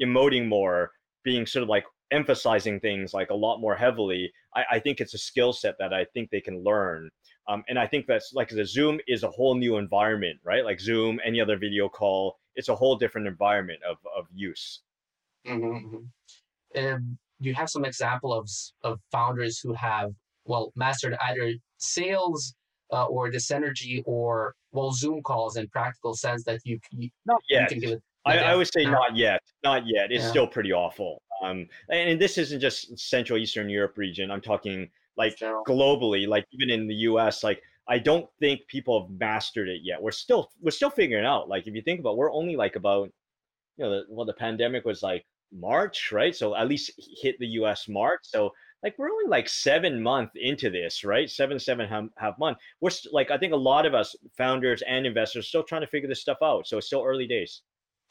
emoting 0.03 0.49
more, 0.49 0.93
being 1.25 1.47
sort 1.47 1.63
of 1.63 1.69
like 1.69 1.85
emphasizing 2.11 2.79
things 2.81 3.15
like 3.15 3.31
a 3.31 3.35
lot 3.35 3.61
more 3.61 3.75
heavily 3.75 4.31
I, 4.55 4.65
I 4.73 4.79
think 4.79 5.01
it's 5.01 5.15
a 5.15 5.19
skill 5.19 5.53
set 5.53 5.75
that 5.79 5.93
i 5.93 6.05
think 6.15 6.31
they 6.31 6.41
can 6.41 6.63
learn. 6.63 7.11
Um, 7.49 7.63
and 7.69 7.79
i 7.79 7.87
think 7.87 8.07
that's 8.07 8.33
like 8.35 8.49
the 8.49 8.65
zoom 8.65 9.01
is 9.07 9.23
a 9.23 9.31
whole 9.31 9.55
new 9.55 9.77
environment 9.77 10.39
right? 10.45 10.65
Like 10.65 10.81
zoom 10.81 11.21
any 11.25 11.41
other 11.41 11.57
video 11.59 11.89
call 11.89 12.39
it's 12.55 12.69
a 12.69 12.75
whole 12.75 12.97
different 12.97 13.27
environment 13.27 13.81
of, 13.89 13.97
of 14.17 14.27
use. 14.33 14.83
Mm-hmm. 15.47 15.97
Um, 16.77 17.19
do 17.41 17.49
you 17.49 17.55
have 17.55 17.69
some 17.69 17.85
example 17.85 18.33
of 18.33 18.49
of 18.83 19.01
founders 19.13 19.59
who 19.61 19.75
have 19.75 20.13
well 20.45 20.73
mastered 20.77 21.17
either 21.27 21.55
sales 21.79 22.55
uh, 22.93 23.07
or 23.07 23.31
this 23.31 23.51
energy 23.51 24.03
or 24.07 24.55
well 24.73 24.93
zoom 24.93 25.23
calls 25.23 25.57
in 25.57 25.69
practical 25.69 26.15
sense 26.15 26.45
that 26.45 26.61
you, 26.65 26.79
you 26.91 27.11
not 27.27 27.41
yet. 27.49 27.63
you 27.63 27.67
can 27.69 27.79
give 27.81 27.91
it 27.91 28.03
I, 28.27 28.39
I, 28.39 28.55
would 28.55 28.73
say 28.73 28.87
not 28.87 29.15
yet. 29.15 29.43
Not 29.63 29.83
yet. 29.87 30.11
It's 30.11 30.25
yeah. 30.25 30.31
still 30.31 30.47
pretty 30.47 30.73
awful 30.73 31.21
um 31.45 31.67
and, 31.91 32.21
this 32.21 32.39
isn't 32.39 32.61
just 32.61 32.99
central 32.99 33.39
eastern 33.39 33.69
europe 33.69 33.97
region 33.97 34.31
i'm 34.31 34.41
talking 34.41 34.89
like 35.17 35.37
globally 35.67 36.27
like 36.27 36.45
even 36.53 36.71
in 36.71 36.87
the 36.87 36.95
us 36.95 37.45
like 37.45 37.63
i 37.89 37.99
don't 37.99 38.27
think 38.41 38.61
people 38.67 39.03
have 39.03 39.11
mastered 39.19 39.69
it 39.69 39.81
yet 39.83 40.01
we're 40.01 40.11
still 40.11 40.51
we're 40.61 40.71
still 40.71 40.91
figuring 40.91 41.25
out 41.25 41.49
like 41.49 41.67
if 41.67 41.75
you 41.75 41.83
think 41.83 42.01
about 42.01 42.17
we're 42.17 42.33
only 42.33 42.57
like 42.57 42.77
about 42.77 43.11
you 43.77 43.85
know 43.85 43.91
the, 43.91 44.05
well 44.09 44.27
the 44.27 44.33
pandemic 44.35 44.85
was 44.85 45.03
like 45.03 45.25
march 45.53 46.11
right 46.11 46.35
so 46.35 46.57
at 46.57 46.67
least 46.67 46.91
hit 47.21 47.37
the 47.39 47.47
us 47.47 47.89
march 47.89 48.21
so 48.23 48.51
like 48.85 48.95
we're 48.99 49.11
only 49.11 49.29
like 49.29 49.49
seven 49.49 50.01
month 50.01 50.31
into 50.37 50.69
this, 50.69 51.05
right? 51.05 51.29
Seven, 51.29 51.59
seven 51.59 51.89
half, 51.89 52.05
half 52.19 52.39
month. 52.39 52.59
We're 52.83 52.91
st- 52.91 53.15
like, 53.15 53.31
I 53.31 53.39
think 53.39 53.55
a 53.55 53.57
lot 53.57 53.87
of 53.87 53.95
us 53.95 54.15
founders 54.37 54.83
and 54.87 55.07
investors 55.07 55.49
still 55.49 55.63
trying 55.63 55.81
to 55.81 55.87
figure 55.87 56.07
this 56.09 56.21
stuff 56.21 56.37
out. 56.43 56.69
So 56.69 56.77
it's 56.77 56.87
still 56.87 57.03
early 57.03 57.27
days. 57.27 57.63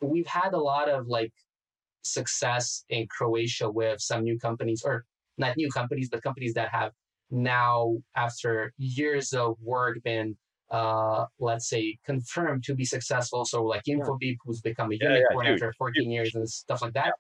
We've 0.01 0.25
had 0.25 0.53
a 0.53 0.57
lot 0.57 0.89
of 0.89 1.07
like 1.07 1.31
success 2.03 2.85
in 2.89 3.07
Croatia 3.07 3.69
with 3.69 4.01
some 4.01 4.23
new 4.23 4.37
companies, 4.39 4.83
or 4.83 5.05
not 5.37 5.57
new 5.57 5.69
companies, 5.69 6.09
but 6.09 6.21
companies 6.23 6.53
that 6.53 6.69
have 6.69 6.91
now, 7.31 7.97
after 8.15 8.73
years 8.77 9.33
of 9.33 9.57
work, 9.61 10.01
been 10.03 10.37
uh, 10.73 11.25
let's 11.39 11.69
say 11.69 11.97
confirmed 12.03 12.63
to 12.63 12.73
be 12.73 12.83
successful. 12.83 13.45
So 13.45 13.63
like 13.63 13.83
Infobip, 13.87 14.17
yeah. 14.21 14.33
who's 14.43 14.61
become 14.61 14.91
a 14.91 14.95
unicorn 14.95 15.45
yeah, 15.45 15.51
yeah, 15.51 15.53
after 15.53 15.73
14 15.77 16.09
years 16.09 16.33
and 16.35 16.49
stuff 16.49 16.81
like 16.81 16.93
that. 16.93 17.13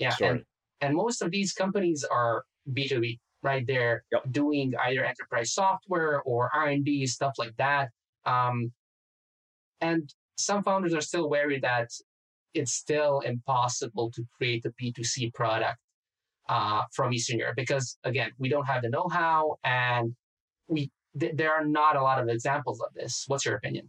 Yeah, 0.00 0.14
and, 0.20 0.42
and 0.80 0.94
most 0.94 1.22
of 1.22 1.30
these 1.30 1.52
companies 1.52 2.04
are 2.04 2.44
B2B, 2.72 3.18
right? 3.42 3.64
They're 3.66 4.02
yep. 4.10 4.22
doing 4.30 4.72
either 4.86 5.04
enterprise 5.04 5.52
software 5.52 6.20
or 6.22 6.50
R&D, 6.52 7.06
stuff 7.06 7.34
like 7.38 7.54
that. 7.58 7.90
Um, 8.26 8.72
and 9.80 10.12
some 10.36 10.62
founders 10.64 10.94
are 10.94 11.00
still 11.00 11.28
wary 11.28 11.60
that 11.60 11.90
it's 12.54 12.72
still 12.72 13.20
impossible 13.20 14.10
to 14.12 14.24
create 14.36 14.64
a 14.64 14.70
B2C 14.80 15.34
product 15.34 15.78
uh, 16.48 16.82
from 16.92 17.12
Eastern 17.12 17.38
Europe 17.38 17.56
because, 17.56 17.98
again, 18.04 18.30
we 18.38 18.48
don't 18.48 18.66
have 18.66 18.82
the 18.82 18.88
know-how 18.88 19.56
and 19.64 20.14
we 20.68 20.90
th- 21.18 21.34
there 21.36 21.52
are 21.52 21.64
not 21.64 21.96
a 21.96 22.02
lot 22.02 22.20
of 22.20 22.28
examples 22.28 22.80
of 22.80 22.92
this. 22.94 23.24
What's 23.26 23.44
your 23.44 23.56
opinion? 23.56 23.88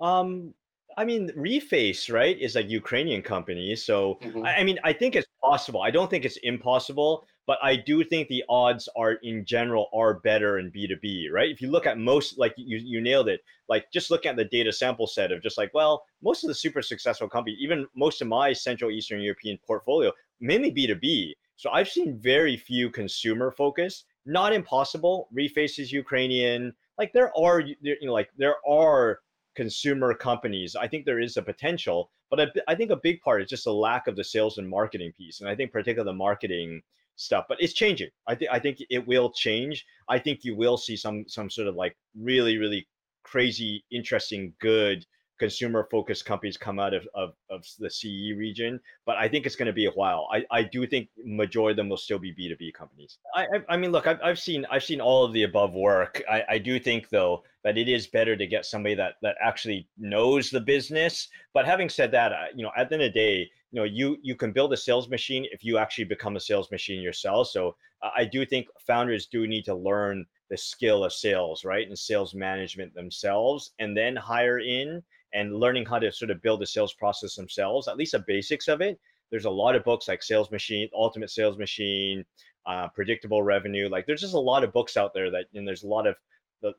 Um, 0.00 0.54
I 0.96 1.04
mean, 1.04 1.30
Reface, 1.36 2.12
right, 2.12 2.38
is 2.38 2.56
a 2.56 2.62
Ukrainian 2.62 3.22
company. 3.22 3.74
So, 3.76 4.18
mm-hmm. 4.22 4.44
I, 4.44 4.56
I 4.56 4.64
mean, 4.64 4.78
I 4.84 4.92
think 4.92 5.16
it's 5.16 5.26
possible. 5.42 5.82
I 5.82 5.90
don't 5.90 6.10
think 6.10 6.24
it's 6.24 6.38
impossible 6.38 7.26
but 7.46 7.58
I 7.62 7.76
do 7.76 8.02
think 8.02 8.28
the 8.28 8.44
odds 8.48 8.88
are 8.96 9.12
in 9.22 9.44
general 9.44 9.88
are 9.94 10.14
better 10.20 10.58
in 10.58 10.70
B2B, 10.70 11.30
right? 11.30 11.50
If 11.50 11.60
you 11.60 11.70
look 11.70 11.86
at 11.86 11.98
most, 11.98 12.38
like 12.38 12.54
you, 12.56 12.78
you 12.78 13.00
nailed 13.00 13.28
it, 13.28 13.40
like 13.68 13.90
just 13.92 14.10
look 14.10 14.24
at 14.24 14.36
the 14.36 14.46
data 14.46 14.72
sample 14.72 15.06
set 15.06 15.30
of 15.30 15.42
just 15.42 15.58
like, 15.58 15.72
well, 15.74 16.04
most 16.22 16.44
of 16.44 16.48
the 16.48 16.54
super 16.54 16.80
successful 16.80 17.28
companies, 17.28 17.58
even 17.60 17.86
most 17.94 18.22
of 18.22 18.28
my 18.28 18.52
Central 18.52 18.90
Eastern 18.90 19.20
European 19.20 19.58
portfolio, 19.66 20.10
mainly 20.40 20.72
B2B. 20.72 21.32
So 21.56 21.70
I've 21.70 21.88
seen 21.88 22.18
very 22.18 22.56
few 22.56 22.90
consumer 22.90 23.50
focused, 23.50 24.06
not 24.26 24.52
impossible. 24.52 25.28
Refaces 25.36 25.92
Ukrainian, 25.92 26.74
like 26.98 27.12
there 27.12 27.30
are, 27.36 27.60
you 27.60 27.76
know, 28.02 28.12
like 28.12 28.30
there 28.38 28.56
are 28.66 29.20
consumer 29.54 30.14
companies. 30.14 30.74
I 30.74 30.88
think 30.88 31.04
there 31.04 31.20
is 31.20 31.36
a 31.36 31.42
potential, 31.42 32.10
but 32.30 32.40
I, 32.40 32.46
I 32.68 32.74
think 32.74 32.90
a 32.90 32.96
big 32.96 33.20
part 33.20 33.42
is 33.42 33.48
just 33.48 33.66
a 33.66 33.72
lack 33.72 34.06
of 34.06 34.16
the 34.16 34.24
sales 34.24 34.58
and 34.58 34.68
marketing 34.68 35.12
piece. 35.16 35.40
And 35.40 35.48
I 35.48 35.54
think 35.54 35.72
particularly 35.72 36.10
the 36.10 36.16
marketing 36.16 36.82
stuff 37.16 37.44
but 37.48 37.58
it's 37.60 37.72
changing 37.72 38.08
i 38.26 38.34
think 38.34 38.50
i 38.52 38.58
think 38.58 38.78
it 38.90 39.06
will 39.06 39.30
change 39.30 39.84
i 40.08 40.18
think 40.18 40.40
you 40.42 40.56
will 40.56 40.76
see 40.76 40.96
some 40.96 41.24
some 41.28 41.48
sort 41.48 41.68
of 41.68 41.74
like 41.74 41.96
really 42.18 42.58
really 42.58 42.86
crazy 43.22 43.84
interesting 43.90 44.52
good 44.60 45.04
consumer 45.38 45.86
focused 45.90 46.24
companies 46.24 46.56
come 46.56 46.78
out 46.78 46.94
of, 46.94 47.06
of, 47.14 47.34
of 47.50 47.64
the 47.78 47.90
CE 47.90 48.36
region, 48.36 48.78
but 49.04 49.16
I 49.16 49.28
think 49.28 49.46
it's 49.46 49.56
going 49.56 49.66
to 49.66 49.72
be 49.72 49.86
a 49.86 49.90
while. 49.90 50.28
I, 50.32 50.44
I 50.50 50.62
do 50.62 50.86
think 50.86 51.08
majority 51.24 51.72
of 51.72 51.76
them 51.76 51.88
will 51.88 51.96
still 51.96 52.18
be 52.18 52.32
B2B 52.32 52.72
companies. 52.72 53.18
I, 53.34 53.42
I, 53.42 53.74
I 53.74 53.76
mean, 53.76 53.90
look, 53.90 54.06
I've, 54.06 54.20
I've 54.22 54.38
seen, 54.38 54.64
I've 54.70 54.84
seen 54.84 55.00
all 55.00 55.24
of 55.24 55.32
the 55.32 55.42
above 55.42 55.74
work. 55.74 56.22
I, 56.30 56.44
I 56.50 56.58
do 56.58 56.78
think 56.78 57.08
though, 57.10 57.42
that 57.64 57.78
it 57.78 57.88
is 57.88 58.06
better 58.06 58.36
to 58.36 58.46
get 58.46 58.66
somebody 58.66 58.94
that, 58.94 59.14
that 59.22 59.36
actually 59.42 59.88
knows 59.98 60.50
the 60.50 60.60
business. 60.60 61.28
But 61.52 61.64
having 61.64 61.88
said 61.88 62.12
that, 62.12 62.32
you 62.54 62.62
know, 62.62 62.70
at 62.76 62.88
the 62.88 62.96
end 62.96 63.04
of 63.04 63.12
the 63.12 63.18
day, 63.18 63.50
you 63.74 63.80
know 63.80 63.84
you 63.84 64.16
you 64.22 64.36
can 64.36 64.52
build 64.52 64.72
a 64.72 64.76
sales 64.76 65.08
machine 65.08 65.46
if 65.50 65.64
you 65.64 65.78
actually 65.78 66.04
become 66.04 66.36
a 66.36 66.40
sales 66.40 66.70
machine 66.70 67.02
yourself. 67.02 67.48
So 67.48 67.74
uh, 68.02 68.10
i 68.16 68.24
do 68.24 68.46
think 68.46 68.68
founders 68.86 69.26
do 69.26 69.48
need 69.48 69.64
to 69.64 69.74
learn 69.74 70.24
the 70.48 70.56
skill 70.56 71.02
of 71.04 71.12
sales 71.12 71.64
right 71.64 71.88
and 71.88 71.98
sales 71.98 72.34
management 72.34 72.94
themselves 72.94 73.72
and 73.80 73.96
then 73.96 74.14
hire 74.14 74.60
in 74.60 75.02
and 75.32 75.56
learning 75.56 75.84
how 75.84 75.98
to 75.98 76.12
sort 76.12 76.30
of 76.30 76.40
build 76.40 76.62
a 76.62 76.66
sales 76.66 76.94
process 76.94 77.34
themselves 77.34 77.88
at 77.88 77.96
least 77.96 78.12
the 78.12 78.24
basics 78.28 78.68
of 78.68 78.80
it. 78.80 79.00
There's 79.30 79.46
a 79.46 79.50
lot 79.50 79.74
of 79.74 79.82
books 79.82 80.06
like 80.06 80.22
sales 80.22 80.52
machine 80.52 80.88
ultimate 80.94 81.30
sales 81.30 81.58
machine 81.58 82.24
uh, 82.66 82.86
predictable 82.94 83.42
revenue 83.42 83.88
like 83.88 84.06
there's 84.06 84.20
just 84.20 84.34
a 84.34 84.48
lot 84.52 84.62
of 84.62 84.72
books 84.72 84.96
out 84.96 85.12
there 85.14 85.30
that 85.32 85.46
and 85.54 85.66
there's 85.66 85.82
a 85.82 85.88
lot 85.88 86.06
of 86.06 86.14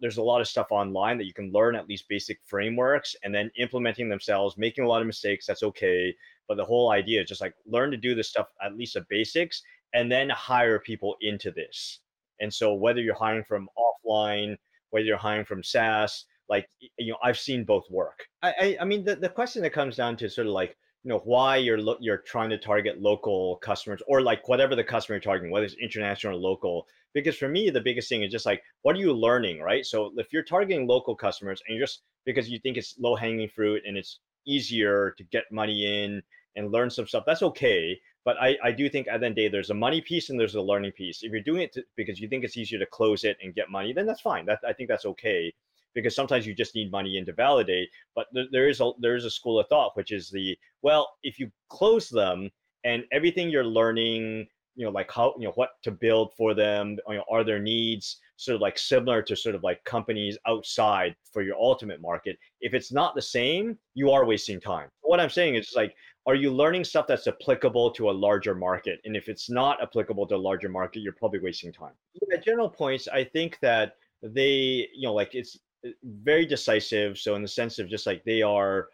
there's 0.01 0.17
a 0.17 0.23
lot 0.23 0.41
of 0.41 0.47
stuff 0.47 0.67
online 0.71 1.17
that 1.17 1.25
you 1.25 1.33
can 1.33 1.51
learn 1.51 1.75
at 1.75 1.87
least 1.87 2.09
basic 2.09 2.39
frameworks 2.45 3.15
and 3.23 3.33
then 3.33 3.51
implementing 3.57 4.09
themselves 4.09 4.57
making 4.57 4.83
a 4.83 4.87
lot 4.87 5.01
of 5.01 5.07
mistakes 5.07 5.45
that's 5.45 5.63
okay. 5.63 6.13
But 6.47 6.57
the 6.57 6.65
whole 6.65 6.91
idea 6.91 7.21
is 7.21 7.29
just 7.29 7.41
like 7.41 7.53
learn 7.65 7.91
to 7.91 7.97
do 7.97 8.15
this 8.15 8.29
stuff 8.29 8.47
at 8.63 8.75
least 8.75 8.95
the 8.95 9.05
basics 9.09 9.61
and 9.93 10.11
then 10.11 10.29
hire 10.29 10.79
people 10.79 11.15
into 11.21 11.51
this. 11.51 11.99
And 12.39 12.53
so 12.53 12.73
whether 12.73 13.01
you're 13.01 13.15
hiring 13.15 13.43
from 13.43 13.69
offline 13.77 14.57
whether 14.91 15.05
you're 15.05 15.17
hiring 15.17 15.45
from 15.45 15.63
saas 15.63 16.25
like 16.47 16.67
you 16.97 17.11
know 17.11 17.17
i've 17.23 17.37
seen 17.37 17.65
both 17.65 17.83
work. 17.89 18.25
I 18.41 18.53
i, 18.59 18.77
I 18.81 18.85
mean 18.85 19.03
the, 19.03 19.15
the 19.15 19.29
question 19.29 19.61
that 19.63 19.73
comes 19.73 19.95
down 19.97 20.15
to 20.17 20.29
sort 20.29 20.47
of 20.47 20.53
like 20.53 20.77
you 21.05 21.09
know 21.09 21.21
why 21.23 21.55
you're 21.55 21.79
lo- 21.79 21.97
you're 22.01 22.17
trying 22.17 22.49
to 22.49 22.57
target 22.57 22.99
local 22.99 23.57
customers 23.57 24.01
or 24.07 24.21
like 24.21 24.47
whatever 24.49 24.75
the 24.75 24.83
customer 24.83 25.15
you're 25.15 25.21
targeting 25.21 25.51
whether 25.51 25.65
it's 25.65 25.75
international 25.75 26.33
or 26.33 26.39
local 26.39 26.87
because 27.13 27.37
for 27.37 27.47
me 27.47 27.69
the 27.69 27.79
biggest 27.79 28.09
thing 28.09 28.23
is 28.23 28.31
just 28.31 28.45
like 28.45 28.63
what 28.81 28.95
are 28.95 28.99
you 28.99 29.13
learning 29.13 29.61
right? 29.61 29.85
So 29.85 30.11
if 30.17 30.33
you're 30.33 30.43
targeting 30.43 30.87
local 30.87 31.15
customers 31.15 31.61
and 31.67 31.77
you're 31.77 31.85
just 31.85 32.01
because 32.25 32.49
you 32.49 32.59
think 32.59 32.75
it's 32.75 32.95
low 32.99 33.15
hanging 33.15 33.47
fruit 33.47 33.83
and 33.85 33.95
it's 33.95 34.19
easier 34.47 35.13
to 35.17 35.23
get 35.25 35.43
money 35.51 35.85
in 35.85 36.23
and 36.55 36.71
learn 36.71 36.89
some 36.89 37.05
stuff 37.07 37.23
that's 37.25 37.43
okay. 37.43 37.99
But 38.23 38.37
I, 38.41 38.57
I 38.63 38.71
do 38.71 38.89
think 38.89 39.07
at 39.07 39.19
the 39.19 39.27
end 39.27 39.33
of 39.33 39.35
the 39.35 39.41
day 39.43 39.47
there's 39.47 39.69
a 39.69 39.75
money 39.75 40.01
piece 40.01 40.31
and 40.31 40.39
there's 40.39 40.55
a 40.55 40.61
learning 40.61 40.93
piece. 40.93 41.21
If 41.21 41.31
you're 41.31 41.41
doing 41.41 41.61
it 41.61 41.73
to, 41.73 41.83
because 41.95 42.19
you 42.19 42.27
think 42.27 42.43
it's 42.43 42.57
easier 42.57 42.79
to 42.79 42.85
close 42.87 43.23
it 43.23 43.37
and 43.43 43.53
get 43.53 43.69
money 43.69 43.93
then 43.93 44.07
that's 44.07 44.21
fine. 44.21 44.45
That 44.47 44.59
i 44.67 44.73
think 44.73 44.89
that's 44.89 45.05
okay 45.05 45.53
because 45.95 46.15
sometimes 46.15 46.45
you 46.45 46.53
just 46.53 46.75
need 46.75 46.91
money 46.91 47.17
in 47.17 47.25
to 47.25 47.33
validate. 47.33 47.89
But 48.15 48.27
there, 48.33 48.45
there 48.51 48.69
is 48.69 48.81
a 48.81 48.91
there 48.99 49.15
is 49.15 49.25
a 49.25 49.31
school 49.31 49.59
of 49.59 49.67
thought 49.67 49.95
which 49.95 50.11
is 50.11 50.29
the 50.29 50.57
well, 50.81 51.09
if 51.23 51.39
you 51.39 51.49
close 51.69 52.09
them 52.09 52.51
and 52.83 53.03
everything 53.11 53.49
you're 53.49 53.65
learning, 53.65 54.47
you 54.75 54.85
know, 54.85 54.91
like 54.91 55.11
how 55.11 55.33
you 55.39 55.45
know 55.45 55.53
what 55.55 55.69
to 55.83 55.91
build 55.91 56.33
for 56.37 56.53
them, 56.53 56.97
you 57.07 57.15
know, 57.15 57.23
are 57.31 57.43
their 57.43 57.59
needs 57.59 58.19
sort 58.37 58.55
of 58.55 58.61
like 58.61 58.77
similar 58.77 59.21
to 59.21 59.35
sort 59.35 59.55
of 59.55 59.63
like 59.63 59.83
companies 59.85 60.37
outside 60.47 61.15
for 61.31 61.41
your 61.41 61.55
ultimate 61.55 62.01
market. 62.01 62.37
If 62.61 62.73
it's 62.73 62.91
not 62.91 63.15
the 63.15 63.21
same, 63.21 63.77
you 63.93 64.11
are 64.11 64.25
wasting 64.25 64.59
time. 64.59 64.89
What 65.01 65.19
I'm 65.19 65.29
saying 65.29 65.55
is 65.55 65.73
like, 65.75 65.95
are 66.27 66.35
you 66.35 66.51
learning 66.51 66.83
stuff 66.83 67.07
that's 67.07 67.27
applicable 67.27 67.91
to 67.91 68.09
a 68.09 68.11
larger 68.11 68.55
market? 68.55 68.99
And 69.05 69.15
if 69.15 69.29
it's 69.29 69.49
not 69.49 69.81
applicable 69.81 70.27
to 70.27 70.35
a 70.35 70.37
larger 70.37 70.69
market, 70.69 70.99
you're 70.99 71.13
probably 71.13 71.39
wasting 71.39 71.71
time. 71.71 71.93
At 72.33 72.43
general 72.43 72.69
points, 72.69 73.07
I 73.07 73.23
think 73.23 73.57
that 73.61 73.93
they, 74.21 74.89
you 74.93 75.03
know, 75.03 75.13
like 75.13 75.35
it's 75.35 75.57
very 76.03 76.45
decisive. 76.45 77.17
So 77.17 77.35
in 77.35 77.41
the 77.41 77.47
sense 77.47 77.79
of 77.79 77.89
just 77.89 78.05
like 78.05 78.23
they 78.23 78.41
are, 78.41 78.87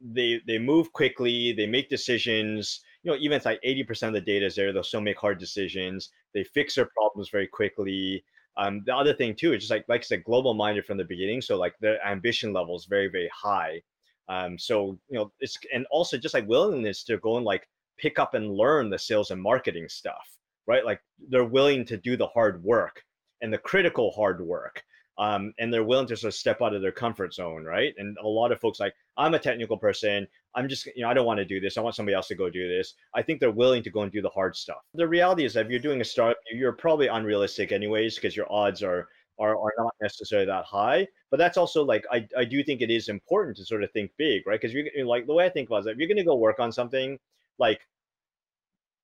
they 0.00 0.40
they 0.46 0.58
move 0.58 0.92
quickly, 0.92 1.52
they 1.52 1.66
make 1.66 1.88
decisions. 1.88 2.80
You 3.02 3.12
know, 3.12 3.18
even 3.18 3.36
if 3.36 3.44
like 3.44 3.60
eighty 3.62 3.84
percent 3.84 4.14
of 4.14 4.22
the 4.24 4.32
data 4.32 4.46
is 4.46 4.56
there, 4.56 4.72
they'll 4.72 4.82
still 4.82 5.00
make 5.00 5.18
hard 5.18 5.38
decisions. 5.38 6.10
They 6.34 6.44
fix 6.44 6.74
their 6.74 6.88
problems 6.96 7.28
very 7.30 7.46
quickly. 7.46 8.24
Um, 8.56 8.82
the 8.86 8.94
other 8.94 9.14
thing 9.14 9.34
too 9.34 9.52
is 9.52 9.60
just 9.60 9.70
like 9.70 9.84
like 9.88 10.00
I 10.02 10.04
said, 10.04 10.24
global 10.24 10.54
minded 10.54 10.86
from 10.86 10.98
the 10.98 11.04
beginning. 11.04 11.40
So 11.40 11.56
like 11.56 11.74
their 11.80 12.04
ambition 12.06 12.52
level 12.52 12.76
is 12.76 12.86
very 12.86 13.08
very 13.08 13.30
high. 13.34 13.82
Um, 14.28 14.58
so 14.58 14.98
you 15.08 15.18
know 15.18 15.32
it's 15.40 15.58
and 15.72 15.86
also 15.90 16.16
just 16.16 16.34
like 16.34 16.48
willingness 16.48 17.04
to 17.04 17.18
go 17.18 17.36
and 17.36 17.44
like 17.44 17.68
pick 17.98 18.18
up 18.18 18.34
and 18.34 18.54
learn 18.54 18.90
the 18.90 18.98
sales 18.98 19.30
and 19.30 19.40
marketing 19.40 19.88
stuff, 19.88 20.38
right? 20.66 20.84
Like 20.84 21.00
they're 21.28 21.44
willing 21.44 21.84
to 21.86 21.96
do 21.96 22.16
the 22.16 22.26
hard 22.28 22.62
work 22.62 23.02
and 23.42 23.52
the 23.52 23.58
critical 23.58 24.10
hard 24.12 24.40
work 24.44 24.82
um, 25.18 25.52
and 25.58 25.72
they're 25.72 25.84
willing 25.84 26.06
to 26.08 26.16
sort 26.16 26.32
of 26.32 26.34
step 26.34 26.60
out 26.60 26.74
of 26.74 26.82
their 26.82 26.92
comfort 26.92 27.34
zone, 27.34 27.64
right? 27.64 27.94
And 27.98 28.16
a 28.22 28.26
lot 28.26 28.52
of 28.52 28.60
folks 28.60 28.80
like, 28.80 28.94
I'm 29.16 29.34
a 29.34 29.38
technical 29.38 29.76
person. 29.76 30.26
I'm 30.54 30.68
just, 30.68 30.86
you 30.86 31.02
know, 31.02 31.08
I 31.08 31.14
don't 31.14 31.26
want 31.26 31.38
to 31.38 31.44
do 31.44 31.60
this. 31.60 31.78
I 31.78 31.80
want 31.80 31.94
somebody 31.94 32.14
else 32.14 32.28
to 32.28 32.34
go 32.34 32.50
do 32.50 32.68
this. 32.68 32.94
I 33.14 33.22
think 33.22 33.40
they're 33.40 33.50
willing 33.50 33.82
to 33.84 33.90
go 33.90 34.02
and 34.02 34.12
do 34.12 34.22
the 34.22 34.28
hard 34.30 34.56
stuff. 34.56 34.78
The 34.94 35.06
reality 35.06 35.44
is 35.44 35.56
if 35.56 35.68
you're 35.68 35.78
doing 35.78 36.00
a 36.00 36.04
startup, 36.04 36.38
you're 36.52 36.72
probably 36.72 37.06
unrealistic 37.06 37.72
anyways 37.72 38.16
because 38.16 38.36
your 38.36 38.50
odds 38.52 38.82
are 38.82 39.08
are, 39.40 39.56
are 39.56 39.72
not 39.78 39.92
necessarily 40.00 40.46
that 40.46 40.64
high. 40.64 41.06
But 41.30 41.38
that's 41.38 41.56
also 41.56 41.84
like 41.84 42.04
I, 42.10 42.26
I 42.36 42.44
do 42.44 42.62
think 42.62 42.80
it 42.80 42.90
is 42.90 43.08
important 43.08 43.56
to 43.56 43.64
sort 43.64 43.82
of 43.82 43.90
think 43.92 44.12
big, 44.16 44.46
right? 44.46 44.60
Because 44.60 44.74
you're 44.74 45.06
like 45.06 45.26
the 45.26 45.34
way 45.34 45.46
I 45.46 45.48
think 45.48 45.68
about 45.68 45.86
it, 45.86 45.90
if 45.90 45.98
you're 45.98 46.08
going 46.08 46.18
to 46.18 46.24
go 46.24 46.36
work 46.36 46.60
on 46.60 46.70
something, 46.70 47.18
like 47.58 47.80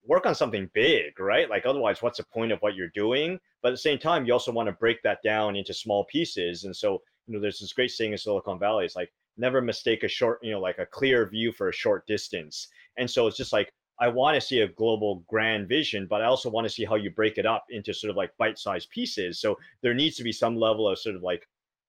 work 0.05 0.27
on 0.27 0.35
something 0.35 0.71
big, 0.75 1.19
right? 1.19 1.49
Like 1.49 1.67
otherwise, 1.67 2.03
what's 2.03 2.19
the 2.19 2.25
point 2.25 2.53
of 2.53 2.61
what 2.61 2.75
you're 2.75 2.89
doing? 2.95 3.39
But 3.63 3.69
at 3.69 3.73
the 3.73 3.79
same 3.79 3.99
time, 3.99 4.25
you 4.25 4.33
also 4.33 4.53
want 4.53 4.69
to 4.69 4.73
break 4.73 5.03
that 5.03 5.19
down 5.23 5.57
into 5.57 5.75
small 5.75 6.05
pieces. 6.07 6.65
And 6.65 6.75
so, 6.75 7.03
you 7.27 7.35
know, 7.35 7.41
there's 7.41 7.61
this 7.61 7.73
great 7.73 7.91
saying 7.91 8.13
in 8.13 8.19
Silicon 8.19 8.59
Valley. 8.59 8.85
It's 8.85 8.97
like 8.97 9.13
never 9.37 9.61
mistake 9.61 10.03
a 10.03 10.09
short, 10.09 10.41
you 10.43 10.53
know, 10.53 10.61
like 10.61 10.79
a 10.79 10.87
clear 10.87 11.29
view 11.29 11.53
for 11.53 11.69
a 11.69 11.73
short 11.73 12.07
distance. 12.07 12.69
And 12.97 13.11
so 13.11 13.27
it's 13.27 13.37
just 13.37 13.53
like 13.53 13.73
I 14.01 14.09
want 14.09 14.35
to 14.35 14.41
see 14.41 14.61
a 14.61 14.69
global 14.69 15.23
grand 15.29 15.69
vision, 15.69 16.07
but 16.09 16.23
I 16.23 16.25
also 16.25 16.49
want 16.49 16.67
to 16.67 16.73
see 16.73 16.87
how 16.87 16.95
you 16.95 17.11
break 17.11 17.37
it 17.37 17.45
up 17.45 17.65
into 17.69 17.93
sort 17.93 18.11
of 18.11 18.17
like 18.17 18.31
bite-sized 18.39 18.89
pieces. 18.91 19.41
So 19.41 19.59
there 19.83 19.93
needs 19.93 20.17
to 20.17 20.25
be 20.25 20.33
some 20.33 20.57
level 20.57 20.89
of 20.89 20.99
sort 20.99 21.17
of 21.17 21.23
like 21.23 21.47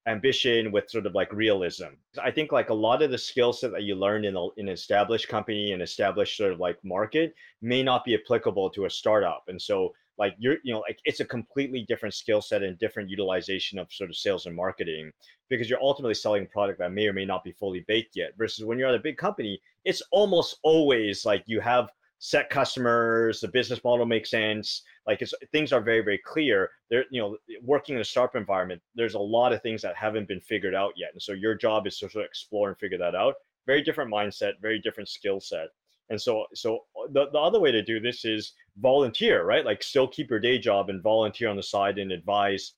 ambition 0.07 0.71
with 0.71 0.89
sort 0.89 1.05
of 1.05 1.13
like 1.13 1.31
realism. 1.31 1.89
I 2.21 2.31
think 2.31 2.51
like 2.51 2.69
a 2.69 2.73
lot 2.73 3.03
of 3.03 3.11
the 3.11 3.17
skill 3.17 3.53
set 3.53 3.71
that 3.71 3.83
you 3.83 3.95
learn 3.95 4.25
in, 4.25 4.35
a, 4.35 4.47
in 4.57 4.67
an 4.67 4.73
established 4.73 5.27
company 5.27 5.73
and 5.73 5.81
established 5.81 6.37
sort 6.37 6.51
of 6.51 6.59
like 6.59 6.77
market 6.83 7.35
may 7.61 7.83
not 7.83 8.03
be 8.03 8.15
applicable 8.15 8.69
to 8.71 8.85
a 8.85 8.89
startup. 8.89 9.43
And 9.47 9.61
so 9.61 9.93
like 10.17 10.35
you're, 10.39 10.57
you 10.63 10.73
know, 10.73 10.79
like 10.79 10.99
it's 11.05 11.19
a 11.19 11.25
completely 11.25 11.85
different 11.87 12.13
skill 12.13 12.41
set 12.41 12.63
and 12.63 12.77
different 12.79 13.09
utilization 13.09 13.77
of 13.79 13.91
sort 13.91 14.09
of 14.09 14.15
sales 14.15 14.45
and 14.45 14.55
marketing 14.55 15.11
because 15.49 15.69
you're 15.69 15.81
ultimately 15.81 16.13
selling 16.13 16.43
a 16.43 16.47
product 16.47 16.79
that 16.79 16.91
may 16.91 17.07
or 17.07 17.13
may 17.13 17.25
not 17.25 17.43
be 17.43 17.51
fully 17.51 17.85
baked 17.87 18.15
yet. 18.15 18.31
Versus 18.37 18.65
when 18.65 18.79
you're 18.79 18.89
at 18.89 18.95
a 18.95 18.99
big 18.99 19.17
company, 19.17 19.59
it's 19.85 20.01
almost 20.11 20.57
always 20.63 21.25
like 21.25 21.43
you 21.45 21.59
have 21.59 21.89
set 22.23 22.51
customers, 22.51 23.41
the 23.41 23.47
business 23.47 23.83
model 23.83 24.05
makes 24.05 24.29
sense. 24.29 24.83
Like 25.07 25.23
it's 25.23 25.33
things 25.51 25.73
are 25.73 25.81
very, 25.81 26.01
very 26.01 26.19
clear. 26.23 26.69
There, 26.91 27.03
you 27.09 27.19
know, 27.19 27.35
working 27.63 27.95
in 27.95 28.01
a 28.01 28.05
startup 28.05 28.35
environment, 28.35 28.79
there's 28.93 29.15
a 29.15 29.19
lot 29.19 29.53
of 29.53 29.61
things 29.63 29.81
that 29.81 29.95
haven't 29.95 30.27
been 30.27 30.39
figured 30.39 30.75
out 30.75 30.93
yet. 30.95 31.09
And 31.13 31.21
so 31.21 31.33
your 31.33 31.55
job 31.55 31.87
is 31.87 31.97
to 31.97 32.09
sort 32.09 32.23
of 32.23 32.29
explore 32.29 32.69
and 32.69 32.77
figure 32.77 32.99
that 32.99 33.15
out. 33.15 33.33
Very 33.65 33.81
different 33.81 34.13
mindset, 34.13 34.53
very 34.61 34.79
different 34.79 35.09
skill 35.09 35.39
set. 35.39 35.69
And 36.11 36.21
so, 36.21 36.45
so 36.53 36.81
the, 37.11 37.25
the 37.31 37.39
other 37.39 37.59
way 37.59 37.71
to 37.71 37.81
do 37.81 37.99
this 37.99 38.23
is 38.23 38.53
volunteer, 38.77 39.43
right? 39.43 39.65
Like 39.65 39.81
still 39.81 40.07
keep 40.07 40.29
your 40.29 40.39
day 40.39 40.59
job 40.59 40.91
and 40.91 41.01
volunteer 41.01 41.49
on 41.49 41.55
the 41.55 41.63
side 41.63 41.97
and 41.97 42.11
advise 42.11 42.73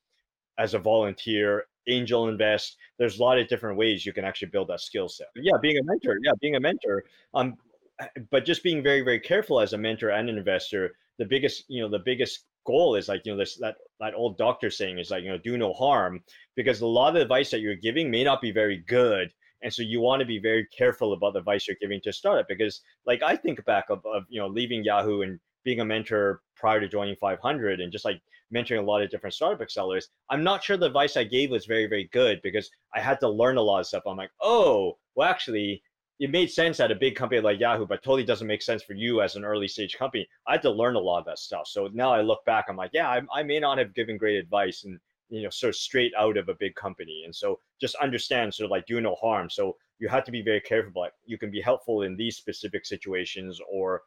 as 0.58 0.74
a 0.74 0.80
volunteer, 0.80 1.66
angel 1.90 2.30
invest. 2.30 2.78
There's 2.98 3.20
a 3.20 3.22
lot 3.22 3.40
of 3.40 3.50
different 3.50 3.78
ways 3.78 4.06
you 4.06 4.14
can 4.14 4.24
actually 4.24 4.52
build 4.52 4.70
that 4.70 4.80
skill 4.80 5.10
set. 5.10 5.28
Yeah, 5.36 5.58
being 5.62 5.78
a 5.80 5.84
mentor. 5.84 6.18
Yeah, 6.24 6.32
being 6.40 6.56
a 6.56 6.62
mentor. 6.62 7.04
Um, 7.34 7.58
Uh, 8.02 8.08
but 8.32 8.46
just 8.46 8.64
being 8.64 8.82
very 8.82 9.02
very 9.02 9.20
careful 9.20 9.60
as 9.60 9.74
a 9.74 9.78
mentor 9.78 10.10
and 10.10 10.30
an 10.30 10.38
investor 10.38 10.96
the 11.20 11.26
biggest 11.26 11.64
you 11.68 11.82
know 11.82 11.90
the 11.90 12.04
biggest 12.04 12.46
goal 12.66 12.96
is 12.96 13.08
like 13.08 13.22
you 13.26 13.32
know 13.32 13.38
this 13.38 13.58
that 13.58 13.76
that 14.00 14.14
old 14.16 14.38
doctor 14.38 14.72
saying 14.72 14.98
is 14.98 15.12
like 15.12 15.24
you 15.24 15.30
know 15.30 15.38
do 15.38 15.58
no 15.58 15.74
harm 15.74 16.24
because 16.56 16.82
a 16.82 16.88
lot 16.88 17.10
of 17.10 17.16
the 17.16 17.22
advice 17.22 17.52
that 17.52 17.60
you're 17.60 17.76
giving 17.76 18.10
may 18.10 18.24
not 18.24 18.42
be 18.42 18.52
very 18.52 18.84
good 18.88 19.32
and 19.62 19.74
so 19.74 19.82
you 19.82 20.02
want 20.02 20.20
to 20.20 20.26
be 20.26 20.40
very 20.40 20.68
careful 20.76 21.14
about 21.14 21.34
the 21.34 21.40
advice 21.40 21.68
you're 21.68 21.78
giving 21.80 22.00
to 22.02 22.10
a 22.10 22.14
startup 22.14 22.48
because 22.48 22.82
like 23.06 23.22
i 23.22 23.36
think 23.36 23.64
back 23.66 23.86
of, 23.90 24.04
of 24.06 24.24
you 24.30 24.40
know 24.40 24.48
leaving 24.48 24.84
yahoo 24.84 25.22
and 25.22 25.40
being 25.64 25.80
a 25.80 25.86
mentor 25.86 26.42
prior 26.56 26.80
to 26.80 26.88
joining 26.88 27.16
500 27.16 27.80
and 27.80 27.92
just 27.92 28.06
like 28.06 28.22
mentoring 28.54 28.80
a 28.80 28.86
lot 28.86 29.02
of 29.02 29.10
different 29.10 29.34
startup 29.34 29.66
accelerators 29.66 30.06
i'm 30.30 30.44
not 30.44 30.64
sure 30.64 30.78
the 30.78 30.86
advice 30.86 31.18
i 31.18 31.24
gave 31.24 31.52
was 31.52 31.66
very 31.66 31.88
very 31.88 32.10
good 32.14 32.40
because 32.44 32.70
i 32.96 33.00
had 33.00 33.20
to 33.20 33.30
learn 33.30 33.58
a 33.58 33.62
lot 33.62 33.80
of 33.80 33.88
stuff. 33.88 34.04
I'm 34.06 34.18
like 34.18 34.32
oh 34.42 34.98
well 35.16 35.30
actually 35.30 35.82
it 36.20 36.30
made 36.30 36.52
sense 36.52 36.80
at 36.80 36.92
a 36.92 36.96
big 36.96 37.16
company 37.16 37.42
like 37.42 37.60
Yahoo, 37.60 37.86
but 37.86 38.04
totally 38.04 38.24
doesn't 38.24 38.48
make 38.48 38.62
sense 38.62 38.84
for 38.84 38.94
you 38.94 39.22
as 39.22 39.36
an 39.36 39.44
early 39.44 39.68
stage 39.68 39.98
company. 39.98 40.28
I 40.48 40.54
had 40.54 40.62
to 40.64 40.72
learn 40.72 40.96
a 40.96 41.00
lot 41.00 41.20
of 41.20 41.26
that 41.26 41.40
stuff. 41.40 41.68
So 41.68 41.90
now 41.94 42.14
I 42.14 42.22
look 42.22 42.46
back, 42.46 42.66
I'm 42.70 42.78
like, 42.78 42.92
yeah, 42.94 43.10
I, 43.10 43.22
I 43.34 43.44
may 43.44 43.60
not 43.60 43.78
have 43.78 43.94
given 43.94 44.18
great 44.18 44.38
advice 44.38 44.84
and 44.84 45.00
you 45.30 45.42
know, 45.42 45.50
sort 45.50 45.70
of 45.70 45.76
straight 45.76 46.14
out 46.18 46.38
of 46.38 46.48
a 46.50 46.54
big 46.60 46.76
company. 46.76 47.24
And 47.26 47.36
so 47.36 47.60
just 47.82 47.96
understand 47.96 48.54
sort 48.54 48.66
of 48.66 48.72
like 48.72 48.86
do 48.86 49.02
no 49.02 49.16
harm. 49.16 49.50
So 49.50 49.76
you 49.98 50.08
have 50.08 50.24
to 50.26 50.32
be 50.32 50.44
very 50.44 50.62
careful. 50.62 51.02
Like 51.02 51.14
you 51.26 51.40
can 51.40 51.50
be 51.50 51.62
helpful 51.62 52.04
in 52.04 52.16
these 52.16 52.38
specific 52.38 52.86
situations 52.86 53.60
or 53.72 54.04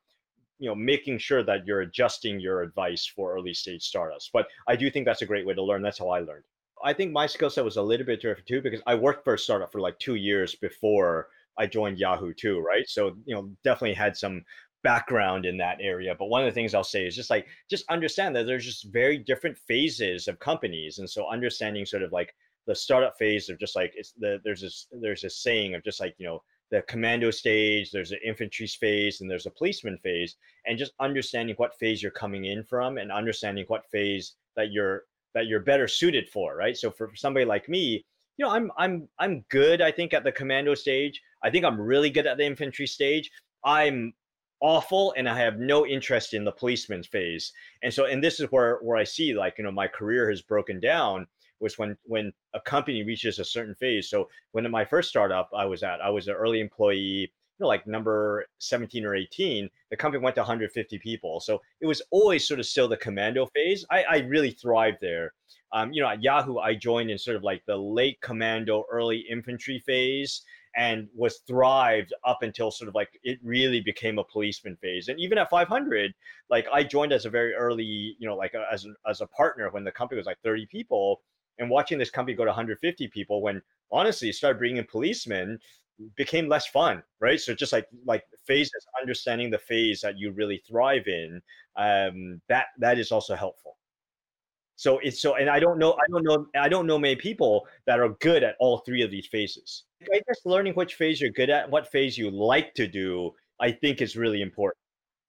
you 0.58 0.68
know 0.68 0.75
making 0.75 1.18
sure 1.18 1.42
that 1.42 1.66
you're 1.66 1.82
adjusting 1.82 2.40
your 2.40 2.62
advice 2.62 3.04
for 3.04 3.34
early 3.34 3.52
stage 3.52 3.82
startups 3.82 4.30
but 4.32 4.46
i 4.66 4.75
do 4.75 4.90
think 4.90 5.04
that's 5.04 5.20
a 5.20 5.26
great 5.26 5.46
way 5.46 5.52
to 5.52 5.62
learn 5.62 5.82
that's 5.82 5.98
how 5.98 6.08
i 6.08 6.18
learned 6.18 6.44
i 6.82 6.94
think 6.94 7.12
my 7.12 7.26
skill 7.26 7.50
set 7.50 7.62
was 7.62 7.76
a 7.76 7.82
little 7.82 8.06
bit 8.06 8.22
different 8.22 8.46
too 8.48 8.62
because 8.62 8.80
i 8.86 8.94
worked 8.94 9.22
for 9.22 9.34
a 9.34 9.38
startup 9.38 9.70
for 9.70 9.82
like 9.82 9.98
two 9.98 10.14
years 10.14 10.54
before 10.54 11.28
I 11.58 11.66
joined 11.66 11.98
Yahoo 11.98 12.32
too, 12.34 12.60
right? 12.60 12.88
So, 12.88 13.16
you 13.25 13.34
know, 13.34 13.50
definitely 13.64 13.95
had 13.95 14.16
some 14.16 14.42
background 14.82 15.47
in 15.47 15.56
that 15.56 15.78
area. 15.80 16.14
But 16.19 16.28
one 16.28 16.42
of 16.42 16.47
the 16.47 16.52
things 16.52 16.75
I'll 16.75 16.84
say 16.84 17.06
is 17.06 17.16
just 17.16 17.30
like, 17.30 17.47
just 17.69 17.84
understand 17.88 18.36
that 18.36 18.47
there's 18.47 18.64
just 18.64 18.92
very 18.92 19.19
different 19.19 19.58
phases 19.58 20.28
of 20.28 20.38
companies. 20.38 20.99
And 20.99 21.08
so 21.08 21.28
understanding 21.28 21.84
sort 21.86 22.02
of 22.02 22.12
like 22.12 22.34
the 22.66 22.75
startup 22.75 23.16
phase 23.19 23.49
of 23.49 23.58
just 23.58 23.75
like, 23.75 23.92
it's 23.97 24.12
the, 24.19 24.40
there's 24.45 24.60
this, 24.60 24.86
there's 24.92 25.23
this 25.23 25.42
saying 25.42 25.75
of 25.75 25.84
just 25.84 26.00
like, 26.00 26.14
you 26.19 26.26
know, 26.26 26.42
the 26.71 26.82
commando 26.82 27.30
stage, 27.30 27.90
there's 27.90 28.10
an 28.10 28.19
infantry 28.25 28.66
phase, 28.66 29.21
and 29.21 29.30
there's 29.30 29.47
a 29.47 29.50
policeman 29.50 29.99
phase, 29.99 30.36
and 30.66 30.78
just 30.78 30.92
understanding 31.00 31.54
what 31.58 31.78
phase 31.78 32.02
you're 32.02 32.10
coming 32.10 32.47
in 32.47 32.64
from 32.64 32.99
and 32.99 33.12
understanding 33.12 33.64
what 33.69 33.88
phase 33.90 34.34
that 34.56 34.73
you're 34.73 35.04
that 35.34 35.47
you're 35.47 35.60
better 35.60 35.86
suited 35.86 36.28
for, 36.28 36.56
right? 36.56 36.76
So 36.76 36.90
for 36.90 37.10
somebody 37.14 37.45
like 37.45 37.69
me, 37.69 38.04
you 38.36 38.44
know, 38.44 38.52
I'm 38.52 38.70
I'm 38.76 39.08
I'm 39.18 39.44
good, 39.49 39.80
I 39.80 39.90
think, 39.90 40.12
at 40.12 40.25
the 40.25 40.32
commando 40.32 40.75
stage. 40.75 41.22
I 41.42 41.50
think 41.50 41.64
I'm 41.64 41.80
really 41.80 42.10
good 42.10 42.26
at 42.26 42.36
the 42.36 42.44
infantry 42.44 42.86
stage. 42.86 43.30
I'm 43.64 44.14
awful 44.60 45.14
and 45.16 45.28
I 45.28 45.38
have 45.38 45.58
no 45.58 45.86
interest 45.86 46.34
in 46.34 46.44
the 46.44 46.52
policeman's 46.52 47.06
phase. 47.06 47.52
And 47.82 47.92
so 47.92 48.06
and 48.06 48.22
this 48.22 48.40
is 48.40 48.50
where 48.50 48.78
where 48.82 48.96
I 48.96 49.04
see 49.04 49.34
like, 49.34 49.54
you 49.58 49.64
know, 49.64 49.72
my 49.72 49.88
career 49.88 50.28
has 50.30 50.42
broken 50.42 50.80
down 50.80 51.26
was 51.60 51.78
when 51.78 51.96
when 52.04 52.32
a 52.54 52.60
company 52.60 53.02
reaches 53.02 53.38
a 53.38 53.44
certain 53.44 53.75
phase. 53.75 54.08
So 54.10 54.28
when 54.52 54.70
my 54.70 54.84
first 54.84 55.08
startup 55.08 55.50
I 55.56 55.64
was 55.64 55.82
at, 55.82 56.00
I 56.00 56.10
was 56.10 56.28
an 56.28 56.34
early 56.34 56.60
employee, 56.60 57.30
you 57.58 57.60
know, 57.60 57.66
like 57.66 57.86
number 57.86 58.46
17 58.58 59.04
or 59.04 59.14
18, 59.14 59.68
the 59.90 59.96
company 59.96 60.22
went 60.22 60.36
to 60.36 60.42
150 60.42 60.99
people. 60.99 61.40
So 61.40 61.60
it 61.80 61.86
was 61.86 62.02
always 62.10 62.46
sort 62.46 62.60
of 62.60 62.66
still 62.66 62.88
the 62.88 62.96
commando 62.96 63.46
phase. 63.54 63.84
I, 63.90 64.04
I 64.04 64.18
really 64.18 64.50
thrived 64.50 64.99
there. 65.00 65.32
Um, 65.76 65.93
you 65.93 66.00
know, 66.00 66.08
at 66.08 66.23
Yahoo, 66.23 66.56
I 66.56 66.75
joined 66.75 67.10
in 67.10 67.19
sort 67.19 67.36
of 67.36 67.43
like 67.45 67.62
the 67.67 67.76
late 67.76 68.19
commando, 68.23 68.84
early 68.91 69.19
infantry 69.30 69.78
phase 69.78 70.41
and 70.75 71.06
was 71.15 71.41
thrived 71.47 72.15
up 72.26 72.39
until 72.43 72.71
sort 72.71 72.89
of 72.89 72.95
like 72.95 73.10
it 73.23 73.39
really 73.43 73.82
became 73.82 74.19
a 74.19 74.25
policeman 74.25 74.76
phase. 74.80 75.08
And 75.08 75.21
even 75.21 75.36
at 75.36 75.50
500, 75.50 76.15
like 76.49 76.67
I 76.73 76.82
joined 76.82 77.12
as 77.12 77.26
a 77.26 77.30
very 77.30 77.52
early, 77.52 77.84
you 78.19 78.26
know, 78.26 78.36
like 78.36 78.54
a, 78.54 78.65
as, 78.73 78.86
as 79.06 79.21
a 79.21 79.26
partner 79.26 79.69
when 79.71 79.84
the 79.84 79.93
company 79.93 80.17
was 80.17 80.26
like 80.26 80.41
30 80.43 80.65
people. 80.67 81.21
And 81.58 81.69
watching 81.69 81.99
this 81.99 82.10
company 82.10 82.34
go 82.34 82.45
to 82.45 82.50
150 82.50 83.08
people 83.08 83.43
when 83.43 83.60
honestly 83.93 84.32
started 84.32 84.58
bringing 84.58 84.78
in 84.78 84.86
policemen 84.91 85.58
became 86.17 86.49
less 86.49 86.67
fun 86.67 87.02
right? 87.21 87.41
So 87.41 87.54
just 87.54 87.73
like 87.73 87.86
like 88.04 88.25
phases 88.47 88.86
understanding 89.00 89.50
the 89.50 89.58
phase 89.58 90.00
that 90.02 90.19
you 90.19 90.32
really 90.32 90.62
thrive 90.69 91.06
in 91.06 91.41
um 91.76 92.41
that 92.49 92.67
that 92.78 92.99
is 92.99 93.12
also 93.12 93.34
helpful 93.34 93.75
so 94.76 94.99
it's 94.99 95.21
so, 95.21 95.36
and 95.36 95.49
I 95.49 95.58
don't 95.58 95.78
know, 95.78 95.95
I 95.95 96.04
don't 96.10 96.23
know, 96.23 96.47
I 96.54 96.69
don't 96.69 96.86
know 96.86 96.99
many 96.99 97.17
people 97.17 97.67
that 97.86 97.99
are 97.99 98.10
good 98.21 98.43
at 98.43 98.56
all 98.60 98.78
three 98.78 99.02
of 99.02 99.10
these 99.10 99.26
phases. 99.26 99.84
I 100.12 100.21
guess 100.28 100.41
learning 100.45 100.75
which 100.75 100.95
phase 100.95 101.21
you're 101.21 101.30
good 101.30 101.50
at, 101.50 101.71
what 101.71 101.91
phase 101.91 102.17
you 102.19 102.30
like 102.30 102.75
to 102.75 102.86
do, 102.86 103.32
I 103.58 103.73
think 103.73 104.02
is 104.02 104.17
really 104.17 104.43
important. 104.43 104.76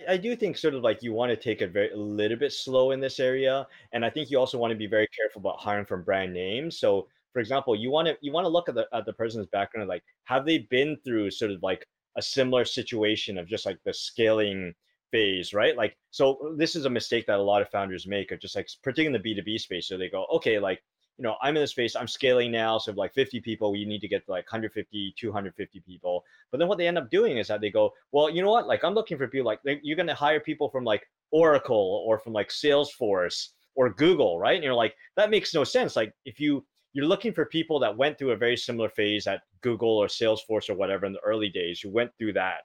I 0.08 0.18
do 0.18 0.36
think 0.36 0.58
sort 0.58 0.76
of 0.76 0.84
like 0.84 1.02
you 1.02 1.14
want 1.14 1.32
to 1.32 1.38
take 1.38 1.62
it 1.62 1.72
very 1.72 1.92
a 1.92 1.98
little 1.98 2.38
bit 2.38 2.52
slow 2.52 2.92
in 2.92 3.00
this 3.00 3.20
area, 3.20 3.66
and 3.94 4.06
I 4.06 4.10
think 4.10 4.30
you 4.30 4.38
also 4.38 4.58
want 4.58 4.72
to 4.72 4.78
be 4.78 4.86
very 4.86 5.08
careful 5.18 5.40
about 5.40 5.60
hiring 5.60 5.86
from 5.86 6.04
brand 6.04 6.34
names. 6.34 6.80
So, 6.80 7.08
for 7.34 7.40
example, 7.40 7.76
you 7.76 7.90
want 7.90 8.08
to 8.08 8.18
you 8.22 8.32
want 8.32 8.46
to 8.46 8.50
look 8.50 8.70
at 8.70 8.76
the 8.76 8.88
at 8.94 9.06
the 9.06 9.14
person's 9.14 9.48
background, 9.48 9.88
like 9.88 10.04
have 10.26 10.46
they 10.46 10.60
been 10.70 10.98
through 11.04 11.32
sort 11.32 11.52
of 11.52 11.64
like 11.64 11.86
a 12.18 12.22
similar 12.22 12.66
situation 12.66 13.38
of 13.38 13.48
just 13.48 13.66
like 13.66 13.80
the 13.86 13.94
scaling 13.94 14.74
phase, 15.12 15.54
right? 15.54 15.76
Like, 15.76 15.98
so 16.12 16.56
this 16.58 16.76
is 16.76 16.86
a 16.86 16.89
mistake 16.89 17.26
that 17.28 17.39
a 17.39 17.43
lot 17.43 17.62
of 17.62 17.70
founders 17.70 18.08
make 18.08 18.32
of 18.32 18.39
just 18.39 18.56
like, 18.56 18.67
particularly 18.84 19.15
in 19.15 19.22
the 19.22 19.41
B2B 19.41 19.60
space. 19.60 19.88
So 19.88 19.98
they 19.98 20.10
go, 20.10 20.26
okay, 20.34 20.60
like, 20.60 20.82
you 21.17 21.24
know, 21.24 21.36
I'm 21.41 21.58
in 21.58 21.63
this 21.63 21.72
space, 21.72 21.96
I'm 21.96 22.08
scaling 22.08 22.52
now. 22.52 22.78
So 22.78 22.91
like 22.91 23.13
50 23.13 23.41
people, 23.41 23.76
you 23.76 23.88
need 23.88 24.02
to 24.02 24.08
get 24.08 24.26
to 24.26 24.32
like 24.32 24.46
150, 24.46 25.15
250 25.17 25.80
people. 25.82 26.24
But 26.52 26.60
then 26.60 26.67
what 26.67 26.78
they 26.78 26.88
end 26.88 26.98
up 26.98 27.10
doing 27.10 27.38
is 27.38 27.48
that 27.48 27.60
they 27.60 27.72
go, 27.72 27.91
well, 28.12 28.30
you 28.30 28.43
know 28.43 28.52
what? 28.52 28.67
Like, 28.67 28.84
I'm 28.84 28.93
looking 28.93 29.17
for 29.17 29.28
people 29.28 29.48
like, 29.48 29.60
you're 29.82 29.96
going 29.96 30.08
to 30.08 30.13
hire 30.13 30.39
people 30.39 30.70
from 30.70 30.84
like 30.84 31.08
Oracle 31.32 32.04
or 32.08 32.20
from 32.20 32.34
like 32.34 32.50
Salesforce 32.50 33.50
or 33.76 33.89
Google, 33.93 34.39
right? 34.39 34.56
And 34.56 34.63
you're 34.63 34.74
like, 34.74 34.96
that 35.15 35.32
makes 35.32 35.54
no 35.54 35.63
sense. 35.63 35.96
Like, 35.96 36.13
if 36.26 36.39
you, 36.39 36.63
you're 36.93 37.06
looking 37.06 37.34
for 37.34 37.46
people 37.46 37.80
that 37.80 37.98
went 37.98 38.17
through 38.17 38.32
a 38.32 38.38
very 38.38 38.58
similar 38.58 38.89
phase 38.89 39.28
at 39.28 39.41
Google 39.62 39.98
or 39.98 40.08
Salesforce 40.08 40.70
or 40.70 40.76
whatever 40.76 41.06
in 41.06 41.13
the 41.13 41.20
early 41.20 41.50
days, 41.50 41.80
who 41.80 41.89
went 41.89 42.12
through 42.17 42.34
that 42.34 42.62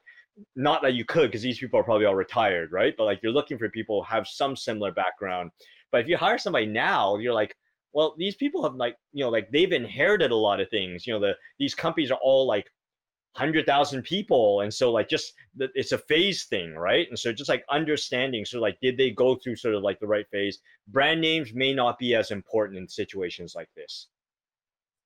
not 0.56 0.82
that 0.82 0.94
you 0.94 1.04
could 1.04 1.28
because 1.30 1.42
these 1.42 1.58
people 1.58 1.78
are 1.78 1.84
probably 1.84 2.06
all 2.06 2.14
retired 2.14 2.72
right? 2.72 2.94
But 2.96 3.04
like 3.04 3.20
you're 3.22 3.32
looking 3.32 3.58
for 3.58 3.68
people 3.68 4.02
who 4.02 4.14
have 4.14 4.26
some 4.26 4.56
similar 4.56 4.92
background. 4.92 5.50
But 5.90 6.00
if 6.00 6.08
you 6.08 6.16
hire 6.16 6.38
somebody 6.38 6.66
now 6.66 7.16
you're 7.16 7.34
like 7.34 7.54
well 7.92 8.14
these 8.18 8.36
people 8.36 8.62
have 8.62 8.74
like 8.74 8.96
you 9.12 9.24
know 9.24 9.30
like 9.30 9.50
they've 9.50 9.72
inherited 9.72 10.30
a 10.30 10.36
lot 10.36 10.60
of 10.60 10.70
things 10.70 11.06
you 11.06 11.12
know 11.12 11.20
the 11.20 11.34
these 11.58 11.74
companies 11.74 12.10
are 12.10 12.18
all 12.22 12.46
like 12.46 12.66
100,000 13.34 14.02
people 14.02 14.60
and 14.60 14.72
so 14.72 14.92
like 14.92 15.08
just 15.08 15.32
it's 15.58 15.92
a 15.92 15.98
phase 15.98 16.44
thing 16.44 16.74
right? 16.74 17.08
And 17.08 17.18
so 17.18 17.32
just 17.32 17.48
like 17.48 17.64
understanding 17.70 18.44
so 18.44 18.60
like 18.60 18.78
did 18.80 18.96
they 18.96 19.10
go 19.10 19.36
through 19.36 19.56
sort 19.56 19.74
of 19.74 19.82
like 19.82 20.00
the 20.00 20.06
right 20.06 20.26
phase? 20.30 20.60
Brand 20.88 21.20
names 21.20 21.52
may 21.54 21.72
not 21.72 21.98
be 21.98 22.14
as 22.14 22.30
important 22.30 22.78
in 22.78 22.88
situations 22.88 23.54
like 23.54 23.68
this. 23.76 24.08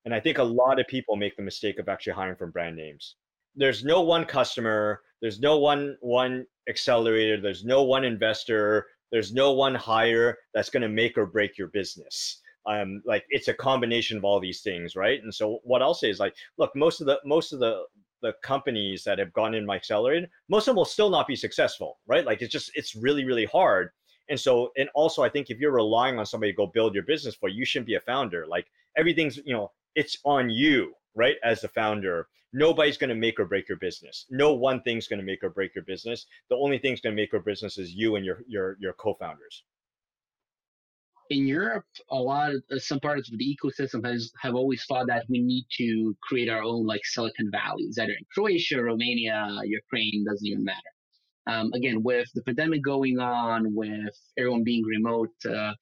And 0.05 0.15
i 0.15 0.21
think 0.21 0.39
a 0.39 0.43
lot 0.45 0.79
of 0.81 0.87
people 0.87 1.17
make 1.17 1.37
the 1.37 1.43
mistake 1.43 1.79
of 1.81 1.89
actually 1.89 2.13
hiring 2.13 2.37
from 2.37 2.53
brand 2.53 2.77
names 2.77 3.17
there's 3.57 3.85
no 3.85 4.03
one 4.03 4.25
customer, 4.25 5.01
there's 5.21 5.41
no 5.41 5.59
one 5.59 5.97
one 6.01 6.47
accelerator, 6.69 7.41
there's 7.41 7.65
no 7.65 7.83
one 7.83 8.05
investor, 8.05 8.87
there's 9.13 9.33
no 9.33 9.53
one 9.53 9.75
hire 9.75 10.37
that's 10.55 10.71
going 10.71 10.83
to 10.83 10.89
make 10.89 11.17
or 11.17 11.27
break 11.27 11.57
your 11.57 11.69
business. 11.69 12.41
Um, 12.67 13.01
like 13.07 13.25
it's 13.31 13.49
a 13.49 13.55
combination 13.55 14.17
of 14.17 14.25
all 14.25 14.41
these 14.41 14.61
things, 14.61 14.97
right? 14.97 15.23
And 15.23 15.33
so 15.33 15.61
what 15.63 15.83
I'll 15.83 15.95
say 15.95 16.11
is 16.11 16.19
like, 16.19 16.35
look, 16.59 16.75
most 16.75 17.01
of 17.01 17.07
the 17.07 17.21
most 17.25 17.53
of 17.53 17.61
the 17.61 17.85
the 18.23 18.35
companies 18.43 19.05
that 19.05 19.19
have 19.19 19.33
gone 19.35 19.55
in 19.55 19.65
my 19.65 19.77
accelerator, 19.77 20.27
most 20.49 20.63
of 20.63 20.73
them 20.73 20.77
will 20.77 20.85
still 20.85 21.11
not 21.11 21.29
be 21.29 21.37
successful, 21.37 21.99
right? 22.07 22.27
Like 22.27 22.43
it's 22.43 22.53
just 22.53 22.71
it's 22.75 22.97
really 22.97 23.25
really 23.25 23.45
hard. 23.45 23.91
And 24.29 24.39
so 24.39 24.73
and 24.77 24.89
also 24.95 25.23
I 25.23 25.29
think 25.29 25.49
if 25.49 25.59
you're 25.59 25.73
relying 25.73 26.19
on 26.19 26.27
somebody 26.27 26.53
to 26.53 26.57
go 26.57 26.67
build 26.67 26.95
your 26.95 27.05
business 27.05 27.37
for 27.37 27.49
you, 27.49 27.61
you 27.61 27.65
shouldn't 27.65 27.87
be 27.87 27.95
a 27.95 28.01
founder. 28.01 28.47
Like 28.47 28.67
everything's 28.97 29.37
you 29.39 29.55
know 29.55 29.71
it's 29.95 30.19
on 30.25 30.51
you, 30.51 30.93
right? 31.17 31.37
As 31.43 31.61
the 31.63 31.69
founder, 31.69 32.29
nobody's 32.53 32.99
going 32.99 33.11
to 33.11 33.17
make 33.17 33.41
or 33.41 33.47
break 33.47 33.69
your 33.69 33.79
business. 33.79 34.27
No 34.31 34.53
one 34.53 34.83
thing's 34.83 35.09
going 35.09 35.19
to 35.21 35.27
make 35.27 35.43
or 35.43 35.51
break 35.51 35.75
your 35.75 35.85
business. 35.85 36.27
The 36.51 36.57
only 36.57 36.79
thing's 36.79 37.01
going 37.01 37.17
to 37.17 37.21
make 37.21 37.35
or 37.35 37.41
business 37.41 37.79
is 37.79 37.93
you 37.93 38.17
and 38.17 38.25
your 38.25 38.43
your 38.47 38.77
your 38.81 38.93
co-founders 38.93 39.65
in 41.31 41.47
Europe, 41.47 41.85
a 42.11 42.17
lot 42.17 42.55
of 42.55 42.63
uh, 42.71 42.79
some 42.79 43.01
parts 43.01 43.31
of 43.31 43.39
the 43.39 43.57
ecosystem 43.57 44.05
has 44.05 44.33
have 44.41 44.55
always 44.55 44.85
thought 44.85 45.07
that 45.09 45.25
we 45.29 45.41
need 45.41 45.67
to 45.79 46.17
create 46.23 46.49
our 46.49 46.63
own 46.63 46.87
like 46.87 47.05
Silicon 47.05 47.51
Valleys, 47.51 47.99
either 47.99 48.13
in 48.13 48.25
Croatia, 48.33 48.83
Romania, 48.83 49.49
Ukraine, 49.65 50.25
doesn't 50.25 50.47
even 50.47 50.65
matter. 50.65 50.79
Um, 51.49 51.73
again, 51.75 52.03
with 52.03 52.29
the 52.35 52.43
pandemic 52.43 52.83
going 52.83 53.19
on, 53.19 53.75
with 53.75 54.15
everyone 54.37 54.65
being 54.65 54.85
remote, 54.85 55.35
uh, 55.49 55.73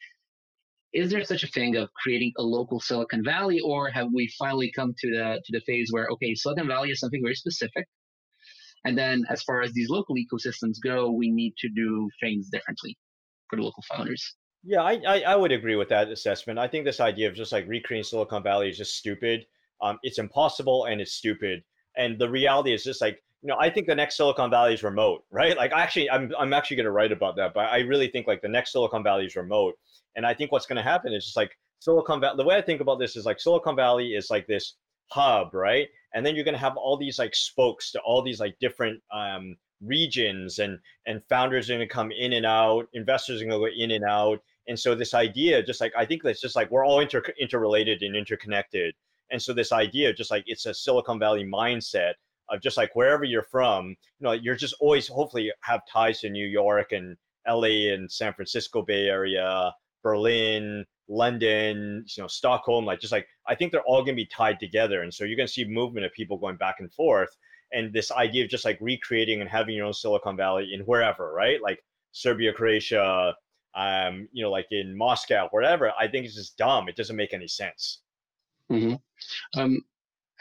is 0.95 1.11
there 1.11 1.25
such 1.25 1.43
a 1.43 1.49
thing 1.49 1.77
of 1.77 1.93
creating 1.95 2.33
a 2.39 2.43
local 2.43 2.81
Silicon 2.81 3.25
Valley, 3.25 3.61
or 3.61 3.91
have 3.91 4.09
we 4.15 4.33
finally 4.39 4.73
come 4.75 4.95
to 4.99 5.11
the 5.11 5.41
to 5.45 5.53
the 5.53 5.61
phase 5.67 5.89
where 5.91 6.09
okay, 6.13 6.35
Silicon 6.35 6.69
Valley 6.69 6.91
is 6.91 7.01
something 7.01 7.21
very 7.23 7.35
specific, 7.35 7.87
and 8.85 8.97
then 8.97 9.25
as 9.29 9.43
far 9.43 9.63
as 9.63 9.73
these 9.73 9.91
local 9.91 10.15
ecosystems 10.15 10.77
go, 10.83 11.11
we 11.11 11.31
need 11.31 11.55
to 11.59 11.69
do 11.69 12.09
things 12.21 12.49
differently 12.49 12.97
for 13.51 13.57
the 13.57 13.63
local 13.63 13.83
founders. 13.93 14.37
Yeah, 14.63 14.83
I, 14.83 15.01
I, 15.07 15.21
I 15.21 15.37
would 15.37 15.53
agree 15.53 15.77
with 15.77 15.91
that 15.91 16.09
assessment. 16.09 16.59
I 16.59 16.69
think 16.69 16.85
this 16.85 17.01
idea 17.01 17.29
of 17.29 17.35
just 17.35 17.53
like 17.53 17.69
recreating 17.69 18.05
Silicon 18.05 18.43
Valley 18.43 18.71
is 18.71 18.79
just 18.79 18.97
stupid. 18.97 19.45
Um, 19.83 19.99
it's 20.03 20.19
impossible 20.19 20.87
and 20.87 21.01
it's 21.01 21.13
stupid. 21.13 21.63
And 21.97 22.19
the 22.19 22.31
reality 22.31 22.73
is 22.73 22.83
just 22.83 23.03
like 23.03 23.23
you 23.45 23.49
know, 23.49 23.57
I 23.61 23.69
think 23.69 23.87
the 23.87 23.95
next 23.95 24.17
Silicon 24.17 24.49
Valley 24.51 24.73
is 24.73 24.83
remote, 24.83 25.23
right? 25.31 25.55
Like 25.55 25.71
actually, 25.73 26.11
I'm 26.11 26.33
I'm 26.39 26.55
actually 26.55 26.79
going 26.79 26.87
to 26.87 26.93
write 26.93 27.13
about 27.13 27.37
that, 27.37 27.53
but 27.53 27.67
I 27.67 27.81
really 27.81 28.09
think 28.09 28.27
like 28.27 28.41
the 28.41 28.49
next 28.49 28.73
Silicon 28.73 29.05
Valley 29.05 29.27
is 29.27 29.37
remote. 29.37 29.75
And 30.17 30.25
I 30.25 30.33
think 30.33 30.51
what's 30.51 30.65
going 30.65 30.79
to 30.79 30.83
happen 30.83 31.13
is 31.13 31.27
just 31.27 31.37
like 31.37 31.51
Silicon 31.81 32.23
Valley. 32.23 32.39
The 32.39 32.45
way 32.45 32.57
I 32.57 32.63
think 32.63 32.81
about 32.81 32.99
this 32.99 33.17
is 33.17 33.27
like 33.27 33.39
Silicon 33.39 33.77
Valley 33.77 34.15
is 34.15 34.31
like 34.31 34.47
this 34.47 34.77
hub, 35.11 35.53
right? 35.53 35.89
And 36.15 36.25
then 36.25 36.35
you're 36.35 36.45
going 36.45 36.55
to 36.55 36.61
have 36.61 36.79
all 36.79 36.97
these 36.97 37.19
like 37.19 37.35
spokes 37.35 37.93
to 37.93 38.01
all 38.01 38.23
these 38.23 38.41
like 38.41 38.57
different 38.61 39.03
um, 39.13 39.57
regions, 39.83 40.59
and 40.59 40.79
and 41.07 41.21
founders 41.29 41.69
are 41.69 41.75
going 41.75 41.87
to 41.87 41.95
come 41.95 42.13
in 42.13 42.33
and 42.33 42.47
out, 42.47 42.89
investors 42.95 43.43
are 43.43 43.45
going 43.45 43.61
to 43.61 43.69
go 43.69 43.77
in 43.77 43.91
and 43.91 44.07
out, 44.07 44.41
and 44.69 44.81
so 44.81 44.95
this 44.95 45.13
idea, 45.13 45.63
just 45.63 45.83
like 45.83 45.93
I 45.95 46.07
think 46.07 46.23
that's 46.23 46.41
just 46.41 46.57
like 46.57 46.71
we're 46.71 46.87
all 46.87 47.01
inter 47.01 47.23
interrelated 47.39 48.01
and 48.01 48.17
interconnected. 48.17 48.95
And 49.31 49.43
so 49.43 49.53
this 49.53 49.73
idea, 49.73 50.15
just 50.15 50.31
like 50.31 50.45
it's 50.47 50.65
a 50.65 50.73
Silicon 50.73 51.19
Valley 51.19 51.45
mindset 51.45 52.15
of 52.51 52.61
just 52.61 52.77
like 52.77 52.95
wherever 52.95 53.25
you're 53.25 53.43
from, 53.43 53.89
you 53.89 54.25
know, 54.25 54.33
you're 54.33 54.57
just 54.57 54.75
always 54.81 55.09
hopefully 55.09 55.53
have 55.61 55.81
ties 55.91 56.21
to 56.21 56.31
New 56.31 56.47
York 56.47 56.93
and 56.93 57.17
LA 57.49 57.93
and 57.93 58.11
San 58.11 58.33
Francisco 58.33 58.83
Bay 58.83 59.09
Area, 59.09 59.73
Berlin, 60.03 60.85
London, 61.09 62.05
you 62.07 62.23
know, 62.23 62.27
Stockholm, 62.29 62.85
like 62.85 63.01
just 63.01 63.13
like 63.13 63.27
I 63.47 63.55
think 63.55 63.73
they're 63.73 63.83
all 63.83 64.03
gonna 64.03 64.15
be 64.15 64.27
tied 64.27 64.61
together. 64.61 65.03
And 65.03 65.13
so 65.13 65.25
you're 65.25 65.37
gonna 65.37 65.49
see 65.49 65.65
movement 65.65 66.07
of 66.07 66.13
people 66.13 66.39
going 66.39 66.57
back 66.57 66.77
and 66.81 66.93
forth. 66.93 67.31
And 67.73 67.93
this 67.93 68.13
idea 68.13 68.45
of 68.45 68.51
just 68.51 68.65
like 68.65 68.79
recreating 68.81 69.41
and 69.41 69.51
having 69.51 69.75
your 69.75 69.87
own 69.87 69.93
Silicon 69.93 70.37
Valley 70.37 70.73
in 70.73 70.81
wherever, 70.83 71.33
right? 71.33 71.61
Like 71.61 71.83
Serbia, 72.13 72.53
Croatia, 72.53 73.35
um, 73.75 74.29
you 74.33 74.45
know, 74.45 74.51
like 74.51 74.67
in 74.71 74.97
Moscow, 74.97 75.49
wherever, 75.51 75.93
I 75.99 76.07
think 76.07 76.25
it's 76.27 76.37
just 76.37 76.57
dumb. 76.57 76.89
It 76.89 76.97
doesn't 76.97 77.17
make 77.17 77.35
any 77.35 77.49
sense. 77.49 78.03
Mm-hmm. 78.71 79.61
Um, 79.61 79.83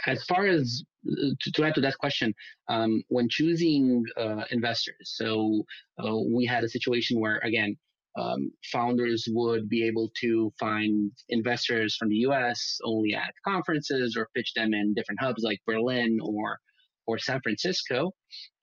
as 0.06 0.24
far 0.26 0.46
as 0.46 0.84
to, 1.06 1.52
to, 1.52 1.63
add 1.63 1.76
to 1.76 1.82
that 1.82 1.98
question, 1.98 2.34
um, 2.70 3.04
when 3.10 3.28
choosing 3.30 4.04
uh, 4.18 4.44
investors, 4.52 5.16
so 5.16 5.63
uh, 6.04 6.16
we 6.34 6.46
had 6.46 6.63
a 6.63 6.70
situation 6.70 7.20
where, 7.20 7.39
again, 7.44 7.76
um, 8.18 8.52
founders 8.72 9.28
would 9.32 9.68
be 9.68 9.86
able 9.88 10.12
to 10.22 10.52
find 10.60 11.12
investors 11.30 11.96
from 11.96 12.10
the 12.10 12.18
US 12.28 12.78
only 12.84 13.16
at 13.16 13.34
conferences 13.44 14.16
or 14.16 14.30
pitch 14.36 14.54
them 14.56 14.74
in 14.74 14.94
different 14.94 15.20
hubs 15.20 15.42
like 15.44 15.60
Berlin 15.66 16.20
or 16.22 16.60
or 17.06 17.18
San 17.20 17.42
Francisco. 17.42 18.12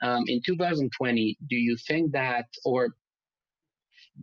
Um, 0.02 0.24
in 0.26 0.40
2020, 0.44 1.36
do 1.48 1.56
you 1.56 1.76
think 1.86 2.12
that, 2.12 2.46
or 2.64 2.94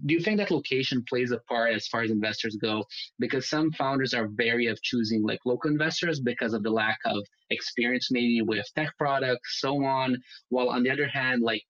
do 0.05 0.13
you 0.13 0.19
think 0.19 0.37
that 0.37 0.51
location 0.51 1.03
plays 1.07 1.31
a 1.31 1.39
part 1.49 1.73
as 1.73 1.87
far 1.87 2.01
as 2.01 2.11
investors 2.11 2.57
go? 2.61 2.85
Because 3.19 3.49
some 3.49 3.71
founders 3.71 4.13
are 4.13 4.29
wary 4.37 4.67
of 4.67 4.81
choosing 4.81 5.23
like 5.23 5.39
local 5.45 5.71
investors 5.71 6.19
because 6.19 6.53
of 6.53 6.63
the 6.63 6.69
lack 6.69 6.99
of 7.05 7.23
experience 7.49 8.09
maybe 8.11 8.41
with 8.41 8.65
tech 8.75 8.95
products, 8.97 9.59
so 9.61 9.83
on. 9.83 10.17
While 10.49 10.69
on 10.69 10.83
the 10.83 10.91
other 10.91 11.07
hand, 11.07 11.41
like 11.41 11.63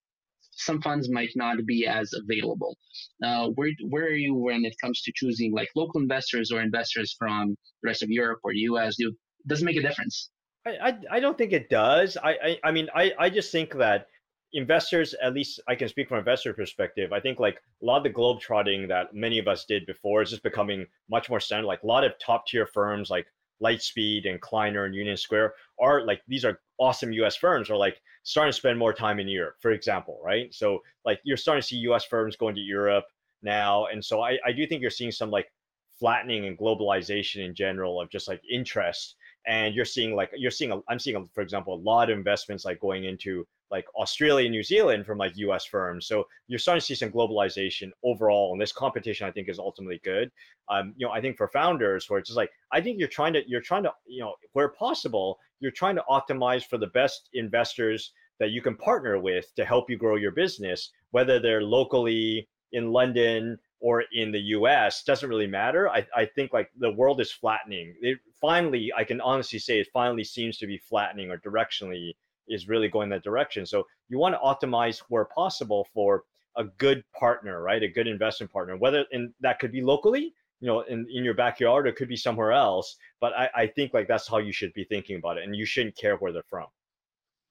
some 0.51 0.81
funds 0.81 1.09
might 1.09 1.29
not 1.35 1.65
be 1.65 1.87
as 1.87 2.11
available. 2.13 2.77
Uh, 3.23 3.49
where 3.49 3.71
where 3.89 4.05
are 4.05 4.21
you 4.25 4.33
when 4.35 4.65
it 4.65 4.75
comes 4.81 5.01
to 5.03 5.11
choosing 5.15 5.53
like 5.53 5.69
local 5.75 6.01
investors 6.01 6.51
or 6.51 6.61
investors 6.61 7.15
from 7.17 7.55
the 7.81 7.87
rest 7.87 8.03
of 8.03 8.09
Europe 8.09 8.39
or 8.43 8.51
US? 8.53 8.95
Do 8.97 9.13
does 9.45 9.61
it 9.61 9.65
make 9.65 9.77
a 9.77 9.81
difference? 9.81 10.29
I, 10.65 10.89
I, 10.89 10.97
I 11.11 11.19
don't 11.19 11.37
think 11.37 11.53
it 11.53 11.69
does. 11.69 12.17
I, 12.17 12.31
I, 12.31 12.59
I 12.65 12.71
mean 12.71 12.89
I, 12.93 13.13
I 13.17 13.29
just 13.29 13.51
think 13.51 13.73
that 13.75 14.07
investors, 14.53 15.13
at 15.21 15.33
least 15.33 15.59
I 15.67 15.75
can 15.75 15.89
speak 15.89 16.09
from 16.09 16.19
investor 16.19 16.53
perspective. 16.53 17.13
I 17.13 17.19
think 17.19 17.39
like 17.39 17.61
a 17.81 17.85
lot 17.85 17.97
of 17.97 18.03
the 18.03 18.09
globe 18.09 18.39
trotting 18.39 18.87
that 18.87 19.13
many 19.13 19.39
of 19.39 19.47
us 19.47 19.65
did 19.65 19.85
before 19.85 20.21
is 20.21 20.29
just 20.29 20.43
becoming 20.43 20.85
much 21.09 21.29
more 21.29 21.39
standard. 21.39 21.67
Like 21.67 21.83
a 21.83 21.87
lot 21.87 22.03
of 22.03 22.13
top 22.19 22.47
tier 22.47 22.65
firms 22.65 23.09
like 23.09 23.27
Lightspeed 23.61 24.29
and 24.29 24.39
Kleiner 24.39 24.85
and 24.85 24.95
Union 24.95 25.17
Square 25.17 25.53
are 25.79 26.05
like 26.05 26.21
these 26.27 26.45
are 26.45 26.59
awesome 26.79 27.11
US 27.13 27.35
firms 27.35 27.69
are 27.69 27.77
like 27.77 27.99
starting 28.23 28.51
to 28.51 28.57
spend 28.57 28.77
more 28.77 28.93
time 28.93 29.19
in 29.19 29.27
Europe, 29.27 29.55
for 29.59 29.71
example, 29.71 30.19
right? 30.23 30.53
So 30.53 30.81
like 31.05 31.19
you're 31.23 31.37
starting 31.37 31.61
to 31.61 31.67
see 31.67 31.77
US 31.77 32.05
firms 32.05 32.35
going 32.35 32.55
to 32.55 32.61
Europe 32.61 33.05
now. 33.41 33.85
And 33.87 34.03
so 34.03 34.21
I, 34.21 34.37
I 34.45 34.51
do 34.51 34.65
think 34.67 34.81
you're 34.81 34.91
seeing 34.91 35.11
some 35.11 35.31
like 35.31 35.51
flattening 35.99 36.45
and 36.45 36.57
globalization 36.57 37.45
in 37.45 37.55
general 37.55 37.99
of 37.99 38.09
just 38.09 38.27
like 38.27 38.41
interest. 38.51 39.15
And 39.47 39.73
you're 39.73 39.85
seeing 39.85 40.15
like 40.15 40.29
you're 40.35 40.51
seeing 40.51 40.71
a, 40.71 40.79
I'm 40.89 40.99
seeing, 40.99 41.15
a, 41.15 41.25
for 41.33 41.41
example, 41.41 41.73
a 41.73 41.81
lot 41.81 42.09
of 42.09 42.17
investments 42.17 42.65
like 42.65 42.79
going 42.79 43.05
into 43.05 43.47
like 43.71 43.85
Australia 43.95 44.45
and 44.45 44.51
New 44.51 44.63
Zealand 44.63 45.05
from 45.05 45.17
like 45.17 45.37
US 45.37 45.65
firms. 45.65 46.07
So 46.07 46.25
you're 46.47 46.59
starting 46.59 46.79
to 46.79 46.85
see 46.85 46.95
some 46.95 47.11
globalization 47.11 47.91
overall. 48.03 48.51
And 48.51 48.61
this 48.61 48.71
competition 48.71 49.27
I 49.27 49.31
think 49.31 49.49
is 49.49 49.59
ultimately 49.59 49.99
good. 50.03 50.31
Um, 50.69 50.93
you 50.97 51.05
know, 51.05 51.13
I 51.13 51.21
think 51.21 51.37
for 51.37 51.47
founders 51.47 52.09
where 52.09 52.19
it's 52.19 52.29
just 52.29 52.37
like, 52.37 52.51
I 52.71 52.81
think 52.81 52.99
you're 52.99 53.07
trying 53.07 53.33
to, 53.33 53.41
you're 53.47 53.61
trying 53.61 53.83
to, 53.83 53.93
you 54.05 54.21
know, 54.21 54.35
where 54.53 54.69
possible, 54.69 55.37
you're 55.59 55.71
trying 55.71 55.95
to 55.95 56.03
optimize 56.09 56.63
for 56.63 56.77
the 56.77 56.87
best 56.87 57.29
investors 57.33 58.11
that 58.39 58.51
you 58.51 58.61
can 58.61 58.75
partner 58.75 59.19
with 59.19 59.53
to 59.55 59.65
help 59.65 59.89
you 59.89 59.97
grow 59.97 60.15
your 60.15 60.31
business, 60.31 60.91
whether 61.11 61.39
they're 61.39 61.63
locally 61.63 62.47
in 62.73 62.91
London 62.91 63.57
or 63.79 64.03
in 64.11 64.31
the 64.31 64.39
US 64.39 65.03
doesn't 65.03 65.29
really 65.29 65.47
matter. 65.47 65.89
I, 65.89 66.05
I 66.15 66.25
think 66.25 66.53
like 66.53 66.69
the 66.77 66.91
world 66.91 67.21
is 67.21 67.31
flattening. 67.31 67.95
It 68.01 68.17
finally, 68.39 68.91
I 68.95 69.03
can 69.03 69.21
honestly 69.21 69.59
say 69.59 69.79
it 69.79 69.87
finally 69.93 70.23
seems 70.23 70.57
to 70.57 70.67
be 70.67 70.77
flattening 70.77 71.29
or 71.31 71.37
directionally 71.37 72.13
is 72.47 72.67
really 72.67 72.87
going 72.87 73.09
that 73.09 73.23
direction. 73.23 73.65
So 73.65 73.85
you 74.09 74.17
want 74.17 74.35
to 74.35 74.39
optimize 74.39 75.01
where 75.09 75.25
possible 75.25 75.87
for 75.93 76.23
a 76.57 76.65
good 76.77 77.03
partner, 77.17 77.61
right? 77.61 77.81
A 77.83 77.87
good 77.87 78.07
investment 78.07 78.51
partner, 78.51 78.75
whether 78.77 79.05
and 79.11 79.31
that 79.41 79.59
could 79.59 79.71
be 79.71 79.81
locally, 79.81 80.33
you 80.59 80.67
know, 80.67 80.81
in, 80.81 81.05
in 81.13 81.23
your 81.23 81.35
backyard, 81.35 81.85
or 81.85 81.89
it 81.89 81.95
could 81.95 82.09
be 82.09 82.15
somewhere 82.15 82.51
else. 82.51 82.97
But 83.21 83.33
I, 83.33 83.49
I 83.55 83.67
think 83.67 83.93
like 83.93 84.07
that's 84.07 84.27
how 84.27 84.39
you 84.39 84.51
should 84.51 84.73
be 84.73 84.83
thinking 84.83 85.17
about 85.17 85.37
it, 85.37 85.43
and 85.43 85.55
you 85.55 85.65
shouldn't 85.65 85.95
care 85.95 86.15
where 86.17 86.31
they're 86.31 86.43
from. 86.49 86.67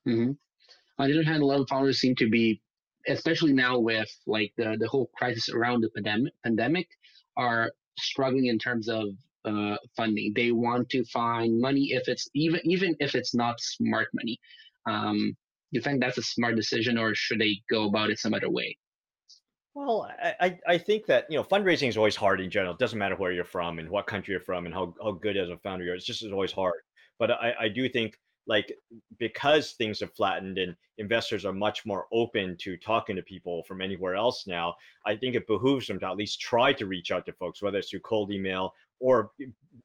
Mm-hmm. 0.08 0.32
On 0.98 1.08
the 1.08 1.14
other 1.14 1.24
hand, 1.24 1.42
a 1.42 1.46
lot 1.46 1.60
of 1.60 1.68
founders 1.68 2.00
seem 2.00 2.14
to 2.16 2.28
be, 2.28 2.60
especially 3.06 3.52
now 3.52 3.78
with 3.78 4.08
like 4.26 4.52
the 4.56 4.76
the 4.78 4.88
whole 4.88 5.10
crisis 5.16 5.48
around 5.50 5.82
the 5.82 5.90
pandemic, 5.90 6.32
pandemic, 6.42 6.88
are 7.36 7.70
struggling 7.98 8.46
in 8.46 8.58
terms 8.58 8.88
of 8.88 9.04
uh, 9.44 9.76
funding. 9.96 10.32
They 10.34 10.52
want 10.52 10.90
to 10.90 11.04
find 11.04 11.60
money 11.60 11.92
if 11.92 12.08
it's 12.08 12.28
even 12.34 12.60
even 12.64 12.96
if 12.98 13.14
it's 13.14 13.34
not 13.34 13.60
smart 13.60 14.08
money. 14.12 14.38
Um, 14.86 15.36
you 15.70 15.80
think 15.80 16.00
that's 16.00 16.18
a 16.18 16.22
smart 16.22 16.56
decision, 16.56 16.98
or 16.98 17.14
should 17.14 17.40
they 17.40 17.60
go 17.70 17.88
about 17.88 18.10
it 18.10 18.18
some 18.18 18.34
other 18.34 18.50
way? 18.50 18.76
Well, 19.74 20.10
I, 20.40 20.58
I 20.66 20.78
think 20.78 21.04
that 21.06 21.26
you 21.28 21.36
know 21.36 21.44
fundraising 21.44 21.88
is 21.88 21.96
always 21.96 22.16
hard 22.16 22.40
in 22.40 22.50
general. 22.50 22.72
It 22.72 22.78
doesn't 22.78 22.98
matter 22.98 23.16
where 23.16 23.32
you're 23.32 23.44
from 23.44 23.78
and 23.78 23.90
what 23.90 24.06
country 24.06 24.32
you're 24.32 24.40
from 24.40 24.64
and 24.64 24.74
how, 24.74 24.94
how 25.02 25.12
good 25.12 25.36
as 25.36 25.50
a 25.50 25.58
founder 25.58 25.84
you 25.84 25.92
are. 25.92 25.94
It's 25.94 26.06
just 26.06 26.22
it's 26.22 26.32
always 26.32 26.52
hard. 26.52 26.80
But 27.18 27.32
I, 27.32 27.54
I 27.60 27.68
do 27.68 27.88
think 27.88 28.18
like 28.46 28.72
because 29.18 29.72
things 29.72 30.00
have 30.00 30.14
flattened 30.14 30.56
and 30.56 30.74
investors 30.98 31.44
are 31.44 31.52
much 31.52 31.84
more 31.84 32.06
open 32.12 32.56
to 32.60 32.76
talking 32.78 33.16
to 33.16 33.22
people 33.22 33.64
from 33.64 33.80
anywhere 33.80 34.14
else 34.14 34.46
now 34.46 34.72
i 35.04 35.16
think 35.16 35.34
it 35.34 35.46
behooves 35.48 35.88
them 35.88 35.98
to 35.98 36.06
at 36.06 36.16
least 36.16 36.40
try 36.40 36.72
to 36.72 36.86
reach 36.86 37.10
out 37.10 37.26
to 37.26 37.32
folks 37.32 37.60
whether 37.60 37.78
it's 37.78 37.90
through 37.90 38.00
cold 38.00 38.30
email 38.30 38.72
or 39.00 39.32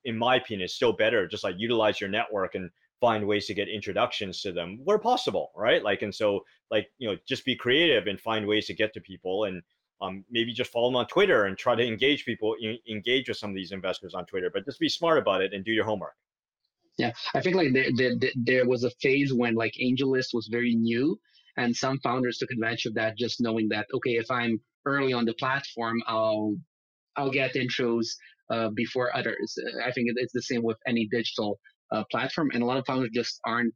in 0.05 0.17
my 0.17 0.37
opinion, 0.37 0.65
it's 0.65 0.75
still 0.75 0.93
better 0.93 1.27
just 1.27 1.43
like 1.43 1.55
utilize 1.57 1.99
your 1.99 2.09
network 2.09 2.55
and 2.55 2.69
find 3.01 3.27
ways 3.27 3.47
to 3.47 3.53
get 3.53 3.67
introductions 3.67 4.41
to 4.43 4.53
them 4.53 4.79
where 4.85 4.99
possible, 4.99 5.51
right? 5.55 5.83
Like, 5.83 6.03
and 6.03 6.15
so 6.15 6.45
like 6.69 6.87
you 6.99 7.09
know, 7.09 7.17
just 7.27 7.43
be 7.43 7.55
creative 7.55 8.07
and 8.07 8.19
find 8.19 8.47
ways 8.47 8.67
to 8.67 8.73
get 8.73 8.93
to 8.93 9.01
people 9.01 9.45
and. 9.45 9.61
Um, 10.03 10.25
maybe 10.31 10.51
just 10.51 10.71
follow 10.71 10.87
them 10.89 10.95
on 10.95 11.05
Twitter 11.05 11.45
and 11.45 11.55
try 11.55 11.75
to 11.75 11.85
engage 11.85 12.25
people, 12.25 12.55
engage 12.89 13.29
with 13.29 13.37
some 13.37 13.51
of 13.51 13.55
these 13.55 13.71
investors 13.71 14.15
on 14.15 14.25
Twitter. 14.25 14.49
But 14.51 14.65
just 14.65 14.79
be 14.79 14.89
smart 14.89 15.19
about 15.19 15.43
it 15.43 15.53
and 15.53 15.63
do 15.63 15.71
your 15.71 15.85
homework. 15.85 16.15
Yeah, 16.97 17.11
I 17.33 17.41
think 17.41 17.55
like 17.55 17.73
there, 17.73 17.89
there, 17.95 18.31
there 18.35 18.67
was 18.67 18.83
a 18.83 18.91
phase 19.01 19.33
when 19.33 19.55
like 19.55 19.73
AngelList 19.81 20.33
was 20.33 20.47
very 20.47 20.75
new, 20.75 21.19
and 21.57 21.75
some 21.75 21.99
founders 21.99 22.37
took 22.37 22.51
advantage 22.51 22.85
of 22.85 22.93
that, 22.95 23.17
just 23.17 23.41
knowing 23.41 23.69
that 23.69 23.87
okay, 23.93 24.15
if 24.15 24.29
I'm 24.29 24.59
early 24.85 25.13
on 25.13 25.25
the 25.25 25.33
platform, 25.35 26.01
I'll 26.07 26.55
I'll 27.15 27.31
get 27.31 27.53
intros 27.53 28.07
uh, 28.49 28.69
before 28.69 29.15
others. 29.15 29.57
I 29.85 29.91
think 29.91 30.09
it's 30.15 30.33
the 30.33 30.41
same 30.41 30.63
with 30.63 30.77
any 30.87 31.07
digital 31.07 31.59
uh, 31.91 32.04
platform, 32.12 32.49
and 32.54 32.63
a 32.63 32.65
lot 32.65 32.77
of 32.77 32.86
founders 32.86 33.12
just 33.13 33.39
aren't 33.45 33.73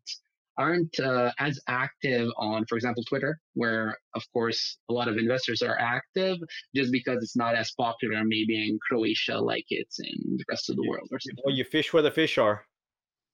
aren't 0.57 0.97
uh, 1.01 1.31
as 1.39 1.59
active 1.67 2.29
on, 2.37 2.65
for 2.69 2.77
example, 2.77 3.03
Twitter, 3.03 3.37
where 3.55 3.97
of 4.15 4.23
course 4.31 4.77
a 4.89 4.93
lot 4.93 5.07
of 5.09 5.17
investors 5.17 5.61
are 5.61 5.77
active, 5.77 6.37
just 6.73 6.91
because 6.91 7.17
it's 7.21 7.35
not 7.35 7.55
as 7.55 7.71
popular 7.77 8.23
maybe 8.23 8.69
in 8.69 8.79
Croatia 8.87 9.37
like 9.37 9.65
it's 9.69 9.99
in 9.99 10.37
the 10.37 10.45
rest 10.49 10.69
of 10.69 10.77
the 10.77 10.87
world 10.87 11.07
or 11.11 11.19
something. 11.19 11.43
Well, 11.45 11.55
you 11.55 11.65
fish 11.65 11.91
where 11.91 12.03
the 12.03 12.11
fish 12.11 12.37
are. 12.37 12.65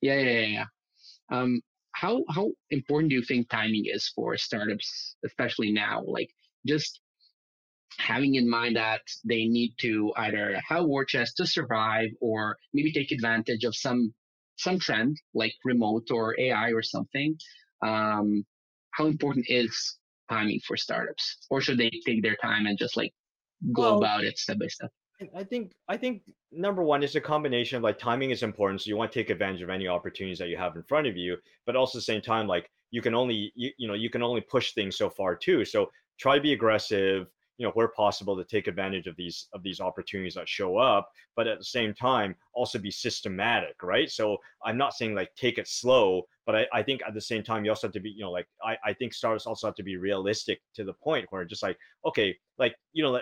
Yeah, 0.02 0.20
yeah, 0.20 0.39
yeah. 0.39 0.48
yeah. 0.48 0.65
Um, 1.38 1.62
how 1.94 2.24
how 2.30 2.52
important 2.70 3.10
do 3.10 3.15
you 3.15 3.24
think 3.24 3.50
timing 3.50 3.84
is 3.86 4.12
for 4.15 4.38
startups, 4.38 5.15
especially 5.26 5.72
now? 5.72 6.04
Like 6.06 6.30
just 6.65 7.02
having 7.98 8.36
in 8.36 8.50
mind 8.50 8.78
that 8.78 9.02
they 9.26 9.46
need 9.46 9.74
to 9.82 10.13
either 10.17 10.60
have 10.67 10.86
war 10.86 11.06
chest 11.06 11.38
to 11.38 11.46
survive 11.46 12.10
or 12.22 12.58
maybe 12.74 12.91
take 12.91 13.12
advantage 13.12 13.63
of 13.63 13.76
some 13.76 14.13
some 14.62 14.80
trend 14.80 15.17
like 15.34 15.54
remote 15.65 16.12
or 16.12 16.39
AI 16.39 16.71
or 16.71 16.82
something. 16.82 17.36
Um, 17.84 18.45
how 18.91 19.06
important 19.06 19.45
is 19.50 19.97
timing 20.30 20.60
for 20.65 20.78
startups, 20.78 21.45
or 21.50 21.62
should 21.62 21.78
they 21.78 21.91
take 22.06 22.21
their 22.21 22.38
time 22.38 22.65
and 22.65 22.78
just 22.78 22.95
like 22.97 23.13
go 23.74 23.82
well, 23.82 23.97
about 23.97 24.24
it 24.24 24.38
step 24.38 24.60
by 24.60 24.67
step? 24.67 24.91
I 25.36 25.43
think 25.43 25.74
I 25.88 25.97
think 25.97 26.24
number 26.52 26.84
one 26.84 27.04
is 27.04 27.15
a 27.15 27.21
combination 27.21 27.78
of 27.78 27.84
like 27.84 28.00
timing 28.00 28.32
is 28.32 28.43
important, 28.43 28.82
so 28.82 28.89
you 28.89 28.97
want 28.97 29.12
to 29.12 29.19
take 29.19 29.30
advantage 29.30 29.62
of 29.62 29.69
any 29.69 29.88
opportunities 29.88 30.39
that 30.39 30.50
you 30.50 30.58
have 30.58 30.76
in 30.76 30.84
front 30.84 31.08
of 31.08 31.17
you, 31.17 31.38
but 31.65 31.76
also 31.76 31.97
at 31.97 32.02
the 32.02 32.06
same 32.06 32.21
time 32.21 32.47
like 32.47 32.69
you 32.91 33.02
can 33.02 33.15
only 33.15 33.52
you, 33.56 33.71
you 33.78 33.88
know 33.88 33.93
you 33.93 34.10
can 34.10 34.24
only 34.24 34.41
push 34.41 34.74
things 34.74 34.97
so 34.97 35.10
far 35.10 35.36
too. 35.36 35.65
So 35.65 35.89
try 36.19 36.36
to 36.36 36.41
be 36.41 36.54
aggressive, 36.54 37.28
you 37.62 37.67
know 37.67 37.74
where 37.74 37.89
possible 37.89 38.36
to 38.36 38.43
take 38.43 38.65
advantage 38.65 39.06
of 39.06 39.15
these 39.15 39.47
of 39.54 39.62
these 39.62 39.80
opportunities 39.80 40.34
that 40.34 40.50
show 40.50 40.78
up 40.78 41.08
but 41.36 41.45
at 41.45 41.60
the 41.60 41.63
same 41.63 41.93
time 41.93 42.36
also 42.56 42.80
be 42.80 42.89
systematic 42.89 43.76
right? 43.84 44.10
So 44.10 44.38
i'm 44.65 44.78
not 44.78 44.93
saying 44.93 45.13
like 45.13 45.30
take 45.36 45.60
it 45.60 45.67
slow 45.67 46.24
but 46.47 46.56
i, 46.56 46.65
I 46.74 46.82
think 46.82 47.02
at 47.08 47.13
the 47.13 47.21
same 47.21 47.43
time 47.43 47.63
you 47.63 47.69
also 47.69 47.86
have 47.86 47.93
to 47.93 48.00
be 48.00 48.10
you 48.10 48.24
know 48.24 48.32
like 48.32 48.47
I, 48.65 48.76
I 48.84 48.93
think 48.93 49.13
startups 49.13 49.45
also 49.45 49.67
have 49.67 49.76
to 49.76 49.84
be 49.84 49.97
realistic 49.97 50.60
to 50.74 50.84
the 50.84 50.93
point 50.93 51.28
where 51.30 51.45
just 51.45 51.62
like 51.62 51.78
okay 52.04 52.36
like 52.58 52.74
you 52.93 53.04
know 53.04 53.15
uh, 53.17 53.21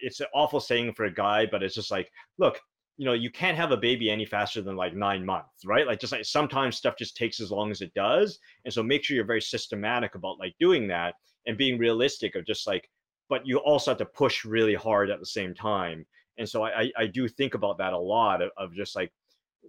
it's 0.00 0.20
an 0.20 0.28
awful 0.34 0.60
saying 0.60 0.92
for 0.94 1.06
a 1.06 1.12
guy 1.12 1.44
but 1.50 1.64
it's 1.64 1.74
just 1.74 1.90
like 1.90 2.08
look 2.38 2.60
you 2.96 3.06
know 3.06 3.12
you 3.12 3.30
can't 3.30 3.56
have 3.56 3.72
a 3.72 3.76
baby 3.76 4.08
any 4.08 4.24
faster 4.24 4.62
than 4.62 4.76
like 4.76 4.94
nine 4.94 5.26
months 5.26 5.64
right? 5.64 5.86
Like 5.86 5.98
just 5.98 6.12
like 6.12 6.24
sometimes 6.24 6.76
stuff 6.76 6.94
just 6.96 7.16
takes 7.16 7.40
as 7.40 7.50
long 7.50 7.72
as 7.72 7.80
it 7.80 7.92
does 7.94 8.38
and 8.64 8.72
so 8.72 8.84
make 8.84 9.02
sure 9.02 9.16
you're 9.16 9.34
very 9.34 9.42
systematic 9.42 10.14
about 10.14 10.38
like 10.38 10.54
doing 10.60 10.86
that 10.88 11.14
and 11.46 11.58
being 11.58 11.76
realistic 11.76 12.36
of 12.36 12.46
just 12.46 12.66
like 12.68 12.88
but 13.28 13.46
you 13.46 13.58
also 13.58 13.90
have 13.90 13.98
to 13.98 14.06
push 14.06 14.44
really 14.44 14.74
hard 14.74 15.10
at 15.10 15.20
the 15.20 15.26
same 15.26 15.54
time. 15.54 16.06
And 16.38 16.48
so 16.48 16.64
I, 16.64 16.90
I 16.96 17.06
do 17.06 17.28
think 17.28 17.54
about 17.54 17.78
that 17.78 17.92
a 17.92 17.98
lot 17.98 18.40
of, 18.42 18.74
just 18.74 18.94
like 18.94 19.12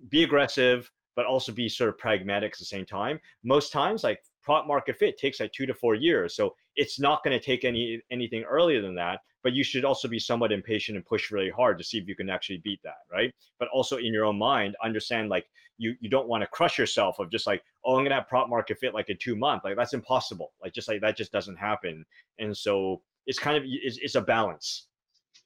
be 0.10 0.24
aggressive, 0.24 0.90
but 1.16 1.26
also 1.26 1.52
be 1.52 1.68
sort 1.68 1.90
of 1.90 1.98
pragmatic 1.98 2.54
at 2.54 2.60
the 2.60 2.66
same 2.66 2.86
time. 2.86 3.20
Most 3.44 3.72
times, 3.72 4.04
like 4.04 4.22
prop 4.44 4.68
market 4.68 4.98
fit 4.98 5.18
takes 5.18 5.40
like 5.40 5.52
two 5.52 5.66
to 5.66 5.74
four 5.74 5.96
years. 5.96 6.36
So 6.36 6.56
it's 6.76 7.00
not 7.00 7.24
going 7.24 7.38
to 7.38 7.44
take 7.44 7.66
any 7.66 8.02
anything 8.12 8.44
earlier 8.44 8.82
than 8.82 8.96
that. 8.96 9.20
But 9.42 9.54
you 9.54 9.64
should 9.64 9.86
also 9.86 10.08
be 10.08 10.20
somewhat 10.20 10.52
impatient 10.52 10.98
and 10.98 11.06
push 11.06 11.32
really 11.32 11.50
hard 11.50 11.78
to 11.78 11.84
see 11.84 11.98
if 11.98 12.08
you 12.08 12.16
can 12.16 12.30
actually 12.30 12.58
beat 12.58 12.82
that, 12.84 12.98
right? 13.12 13.34
But 13.58 13.70
also 13.70 13.96
in 13.98 14.14
your 14.14 14.26
own 14.26 14.38
mind, 14.38 14.76
understand 14.84 15.30
like 15.30 15.46
you 15.78 15.96
you 16.02 16.10
don't 16.10 16.28
want 16.28 16.42
to 16.42 16.48
crush 16.48 16.78
yourself 16.78 17.20
of 17.20 17.32
just 17.32 17.48
like, 17.48 17.64
oh, 17.84 17.98
I'm 17.98 18.04
gonna 18.04 18.16
have 18.16 18.28
prop 18.28 18.50
market 18.50 18.78
fit 18.80 18.94
like 18.94 19.10
in 19.10 19.18
two 19.18 19.36
months. 19.36 19.66
Like 19.66 19.78
that's 19.78 19.94
impossible. 19.94 20.52
Like 20.62 20.74
just 20.74 20.88
like 20.88 21.02
that 21.02 21.18
just 21.18 21.32
doesn't 21.32 21.56
happen. 21.56 22.06
And 22.38 22.56
so 22.56 23.02
it's 23.30 23.40
kind 23.40 23.56
of 23.56 23.64
it's, 23.66 23.98
it's 24.02 24.16
a 24.16 24.22
balance. 24.22 24.88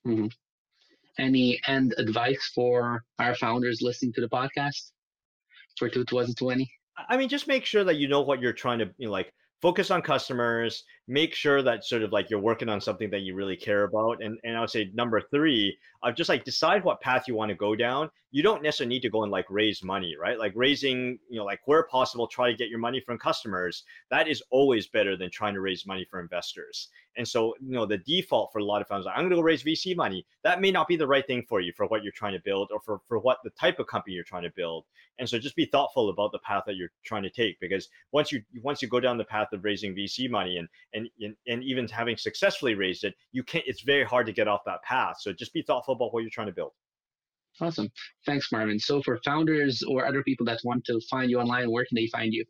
Mm-hmm. 0.08 0.28
Any 1.20 1.60
end 1.68 1.94
advice 1.98 2.52
for 2.56 3.04
our 3.20 3.36
founders 3.36 3.82
listening 3.82 4.14
to 4.14 4.22
the 4.22 4.30
podcast 4.30 4.92
for 5.78 5.90
2020? 5.90 6.72
I 7.10 7.18
mean, 7.18 7.28
just 7.28 7.48
make 7.48 7.66
sure 7.66 7.84
that 7.84 7.98
you 7.98 8.08
know 8.08 8.22
what 8.22 8.40
you're 8.40 8.54
trying 8.54 8.80
to 8.80 8.90
you 8.98 9.08
know, 9.08 9.12
like 9.12 9.34
focus 9.62 9.92
on 9.92 10.02
customers 10.02 10.84
make 11.08 11.34
sure 11.34 11.62
that 11.62 11.84
sort 11.84 12.02
of 12.02 12.12
like 12.12 12.30
you're 12.30 12.40
working 12.40 12.70
on 12.70 12.80
something 12.80 13.10
that 13.10 13.22
you 13.22 13.36
really 13.36 13.58
care 13.58 13.84
about 13.84 14.24
and 14.24 14.40
and 14.44 14.56
i 14.56 14.60
would 14.60 14.70
say 14.70 14.90
number 14.94 15.20
three 15.20 15.78
uh, 16.04 16.12
just 16.12 16.30
like 16.30 16.44
decide 16.44 16.84
what 16.84 17.02
path 17.02 17.24
you 17.28 17.36
want 17.36 17.50
to 17.50 17.56
go 17.56 17.76
down. 17.76 18.10
You 18.32 18.44
don't 18.44 18.64
necessarily 18.64 18.96
need 18.96 19.04
to 19.04 19.10
go 19.10 19.24
and 19.24 19.32
like 19.32 19.46
raise 19.50 19.84
money 19.84 20.16
right? 20.20 20.38
Like 20.38 20.52
raising 20.56 21.18
you 21.30 21.40
know 21.40 21.46
like 21.46 21.62
where 21.66 21.84
possible 21.84 22.28
try 22.28 22.52
to 22.52 22.58
get 22.58 22.70
your 22.70 22.80
money 22.80 23.00
from 23.00 23.18
customers. 23.18 23.84
That 24.12 24.28
is 24.28 24.44
always 24.52 24.88
better 24.88 25.16
than 25.16 25.32
trying 25.32 25.54
to 25.54 25.62
raise 25.62 25.86
money 25.86 26.06
for 26.10 26.20
investors. 26.20 26.90
And 27.16 27.28
so 27.28 27.54
you 27.62 27.72
know 27.72 27.86
the 27.86 28.00
default 28.00 28.52
for 28.52 28.60
a 28.60 28.66
lot 28.66 28.82
of 28.82 28.88
founders 28.88 29.06
like, 29.06 29.16
i'm 29.16 29.22
going 29.22 29.30
to 29.32 29.36
go 29.38 29.42
raise 29.42 29.64
vc 29.64 29.96
money. 29.96 30.26
That 30.44 30.62
may 30.62 30.72
not 30.72 30.88
be 30.88 30.96
the 30.96 31.08
right 31.08 31.26
thing 31.26 31.46
for 31.48 31.62
you 31.62 31.72
for 31.78 31.86
what 31.86 32.04
you're 32.04 32.12
trying 32.12 32.34
to 32.34 32.42
build 32.44 32.70
or 32.74 32.82
for 32.82 33.00
for 33.08 33.20
what 33.20 33.38
the 33.44 33.52
type 33.52 33.80
of 33.80 33.88
company 33.88 34.16
you're 34.16 34.24
trying 34.24 34.44
to 34.44 34.54
build. 34.56 34.86
And 35.20 35.30
so 35.30 35.38
just 35.38 35.56
be 35.56 35.66
thoughtful 35.66 36.10
about 36.10 36.32
the 36.32 36.40
path 36.40 36.64
that 36.66 36.76
you're 36.76 36.92
trying 37.06 37.24
to 37.24 37.30
take 37.30 37.60
because 37.62 37.88
once 38.12 38.32
you 38.32 38.42
once 38.62 38.82
you 38.82 38.88
go 38.88 39.00
down 39.00 39.18
the 39.18 39.24
path 39.24 39.54
of 39.54 39.64
raising 39.64 39.96
VC 39.96 40.30
money 40.30 40.58
and 40.58 40.68
and 40.94 41.10
and, 41.20 41.36
and 41.48 41.64
even 41.64 41.88
having 41.88 42.16
successfully 42.18 42.76
raised 42.76 43.04
it, 43.04 43.16
you 43.32 43.44
can't. 43.44 43.64
It's 43.68 43.82
very 43.82 44.04
hard 44.04 44.28
to 44.28 44.32
get 44.32 44.48
off 44.48 44.62
that 44.66 44.84
path. 44.84 45.18
So 45.20 45.34
just 45.34 45.54
be 45.54 45.62
thoughtful 45.62 45.96
about 45.96 46.14
what 46.14 46.22
you're 46.22 46.30
trying 46.30 46.48
to 46.48 46.54
build. 46.54 46.72
Awesome. 47.62 47.92
Thanks, 48.26 48.52
Marvin. 48.52 48.80
So 48.80 49.02
for 49.04 49.20
founders 49.24 49.84
or 49.84 50.08
other 50.08 50.24
people 50.24 50.46
that 50.48 50.60
want 50.64 50.84
to 50.86 51.00
find 51.10 51.30
you 51.30 51.40
online, 51.40 51.72
where 51.72 51.86
can 51.86 51.96
they 51.96 52.08
find 52.08 52.34
you? 52.34 52.44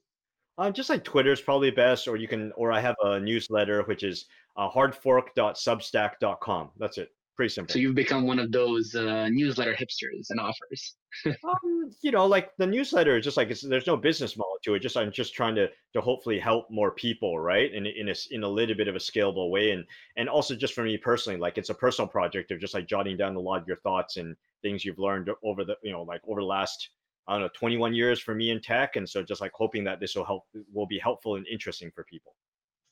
Uh, 0.58 0.72
just 0.72 0.90
like 0.90 1.04
Twitter 1.04 1.34
is 1.34 1.42
probably 1.42 1.72
best, 1.72 2.08
or 2.08 2.16
you 2.16 2.28
can, 2.28 2.52
or 2.56 2.72
I 2.72 2.80
have 2.80 2.96
a 3.04 3.20
newsletter 3.20 3.82
which 3.84 4.04
is 4.04 4.26
uh, 4.56 4.70
hardfork.substack.com. 4.70 6.70
That's 6.78 7.00
it 7.00 7.10
pretty 7.36 7.50
simple. 7.50 7.74
So 7.74 7.80
you've 7.80 7.96
become 7.96 8.26
one 8.26 8.40
of 8.40 8.52
those 8.52 8.94
uh, 8.96 9.30
newsletter 9.30 9.74
hipsters 9.74 10.28
and 10.30 10.40
offers. 10.40 10.96
um, 11.26 11.92
you 12.02 12.12
know, 12.12 12.26
like 12.26 12.52
the 12.58 12.68
newsletter 12.68 13.18
is 13.18 13.24
just 13.24 13.38
like 13.38 13.48
there's 13.48 13.88
no 13.88 13.98
business 13.98 14.38
model 14.38 14.58
to 14.64 14.76
it. 14.76 14.80
Just 14.80 14.98
I'm 14.98 15.12
just 15.12 15.34
trying 15.34 15.56
to 15.56 15.68
to 15.94 16.02
hopefully 16.02 16.40
help 16.40 16.70
more 16.70 16.92
people, 16.92 17.40
right? 17.40 17.72
In 17.74 17.86
in 17.86 18.10
a 18.10 18.16
in 18.32 18.44
a 18.44 18.48
little 18.48 18.76
bit 18.76 18.88
of 18.88 18.96
a 18.96 19.00
scalable 19.00 19.50
way, 19.50 19.72
and 19.72 19.86
and 20.18 20.30
also 20.30 20.56
just 20.56 20.74
for 20.74 20.84
me 20.84 20.98
personally, 20.98 21.40
like 21.40 21.58
it's 21.58 21.70
a 21.70 21.76
personal 21.76 22.08
project 22.08 22.52
of 22.52 22.60
just 22.60 22.74
like 22.74 22.88
jotting 22.88 23.18
down 23.18 23.36
a 23.36 23.40
lot 23.40 23.62
of 23.62 23.68
your 23.68 23.78
thoughts 23.78 24.18
and 24.18 24.36
things 24.62 24.86
you've 24.86 25.00
learned 25.00 25.30
over 25.44 25.64
the 25.64 25.76
you 25.84 25.92
know 25.92 26.04
like 26.04 26.22
over 26.28 26.42
the 26.42 26.48
last 26.48 26.90
I 27.28 27.34
don't 27.34 27.42
know 27.42 27.50
21 27.56 27.94
years 27.94 28.20
for 28.20 28.36
me 28.36 28.52
in 28.52 28.62
tech, 28.62 28.96
and 28.96 29.10
so 29.10 29.24
just 29.24 29.42
like 29.42 29.52
hoping 29.54 29.84
that 29.86 30.00
this 30.00 30.16
will 30.16 30.26
help 30.26 30.44
will 30.74 30.88
be 30.88 31.00
helpful 31.00 31.36
and 31.36 31.48
interesting 31.48 31.92
for 31.96 32.04
people. 32.04 32.36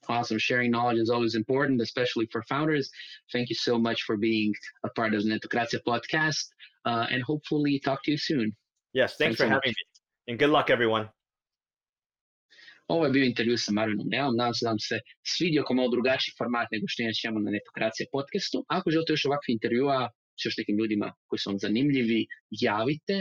Awesome. 0.10 0.40
Sharing 0.40 0.72
knowledge 0.72 0.98
is 0.98 1.10
always 1.10 1.36
important, 1.36 1.82
especially 1.82 2.28
for 2.32 2.42
founders. 2.50 2.90
Thank 3.32 3.50
you 3.50 3.56
so 3.56 3.78
much 3.78 4.02
for 4.04 4.18
being 4.18 4.52
a 4.84 4.90
part 4.90 5.14
of 5.14 5.24
the 5.24 5.30
Netokracija 5.30 5.80
podcast 5.88 6.46
uh, 6.86 7.06
and 7.12 7.24
hopefully 7.24 7.80
talk 7.86 8.00
to 8.04 8.12
you 8.12 8.18
soon. 8.18 8.52
Yes, 8.94 9.16
thanks, 9.16 9.18
thanks 9.18 9.38
for 9.38 9.46
so 9.46 9.50
having 9.50 9.70
much. 9.70 9.76
me. 10.28 10.32
And 10.32 10.40
good 10.40 10.50
luck, 10.50 10.70
everyone. 10.70 11.10
Ovo 12.88 13.06
je 13.06 13.12
bio 13.12 13.26
intervju 13.26 13.58
sa 13.58 13.72
Marvinom 13.72 14.08
Neom. 14.14 14.36
Nadam 14.36 14.54
se 14.54 14.66
da 14.66 14.70
vam 14.70 14.80
se 14.90 14.98
svidio 15.34 15.64
kao 15.64 15.76
malo 15.76 15.90
drugačiji 15.96 16.38
format 16.38 16.68
nego 16.72 16.86
što 16.88 17.04
inače 17.04 17.22
imamo 17.24 17.40
na 17.46 17.52
Netokracija 17.58 18.06
podcastu. 18.12 18.58
Ako 18.78 18.92
želite 18.94 19.14
još 19.14 19.26
ovakve 19.26 19.50
intervjua 19.58 20.00
s 20.40 20.42
još 20.46 20.56
nekim 20.60 20.76
ljudima 20.80 21.08
koji 21.28 21.40
su 21.40 21.50
vam 21.52 21.60
zanimljivi, 21.66 22.22
javite. 22.68 23.16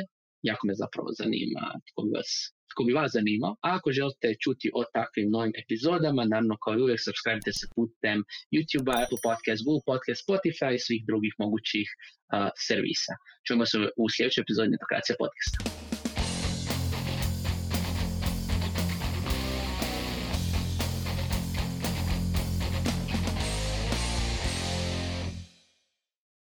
Jako 0.50 0.62
me 0.68 0.74
zapravo 0.82 1.08
zanima 1.20 1.64
tko 1.88 1.98
bi 2.04 2.10
vas 2.18 2.30
tko 2.70 2.80
bi 2.86 2.92
vas 2.98 3.10
zanimao. 3.18 3.52
A 3.66 3.68
ako 3.76 3.92
želite 3.98 4.28
čuti 4.42 4.66
o 4.78 4.80
takvim 4.96 5.28
novim 5.34 5.52
epizodama, 5.62 6.22
naravno 6.32 6.56
kao 6.62 6.74
i 6.74 6.82
uvijek 6.84 7.00
subscribe 7.06 7.52
se 7.60 7.66
putem 7.76 8.18
YouTube, 8.54 8.90
Apple 9.02 9.20
Podcast, 9.28 9.60
Google 9.66 9.84
Podcast, 9.90 10.20
Spotify 10.26 10.70
i 10.74 10.84
svih 10.86 11.02
drugih 11.08 11.34
mogućih 11.42 11.86
uh, 11.90 12.48
servisa. 12.68 13.12
Čujemo 13.44 13.64
se 13.70 13.76
u 14.02 14.04
sljedećoj 14.14 14.42
epizodi 14.42 14.74
Netokracija 14.74 15.14
podcasta. 15.22 15.58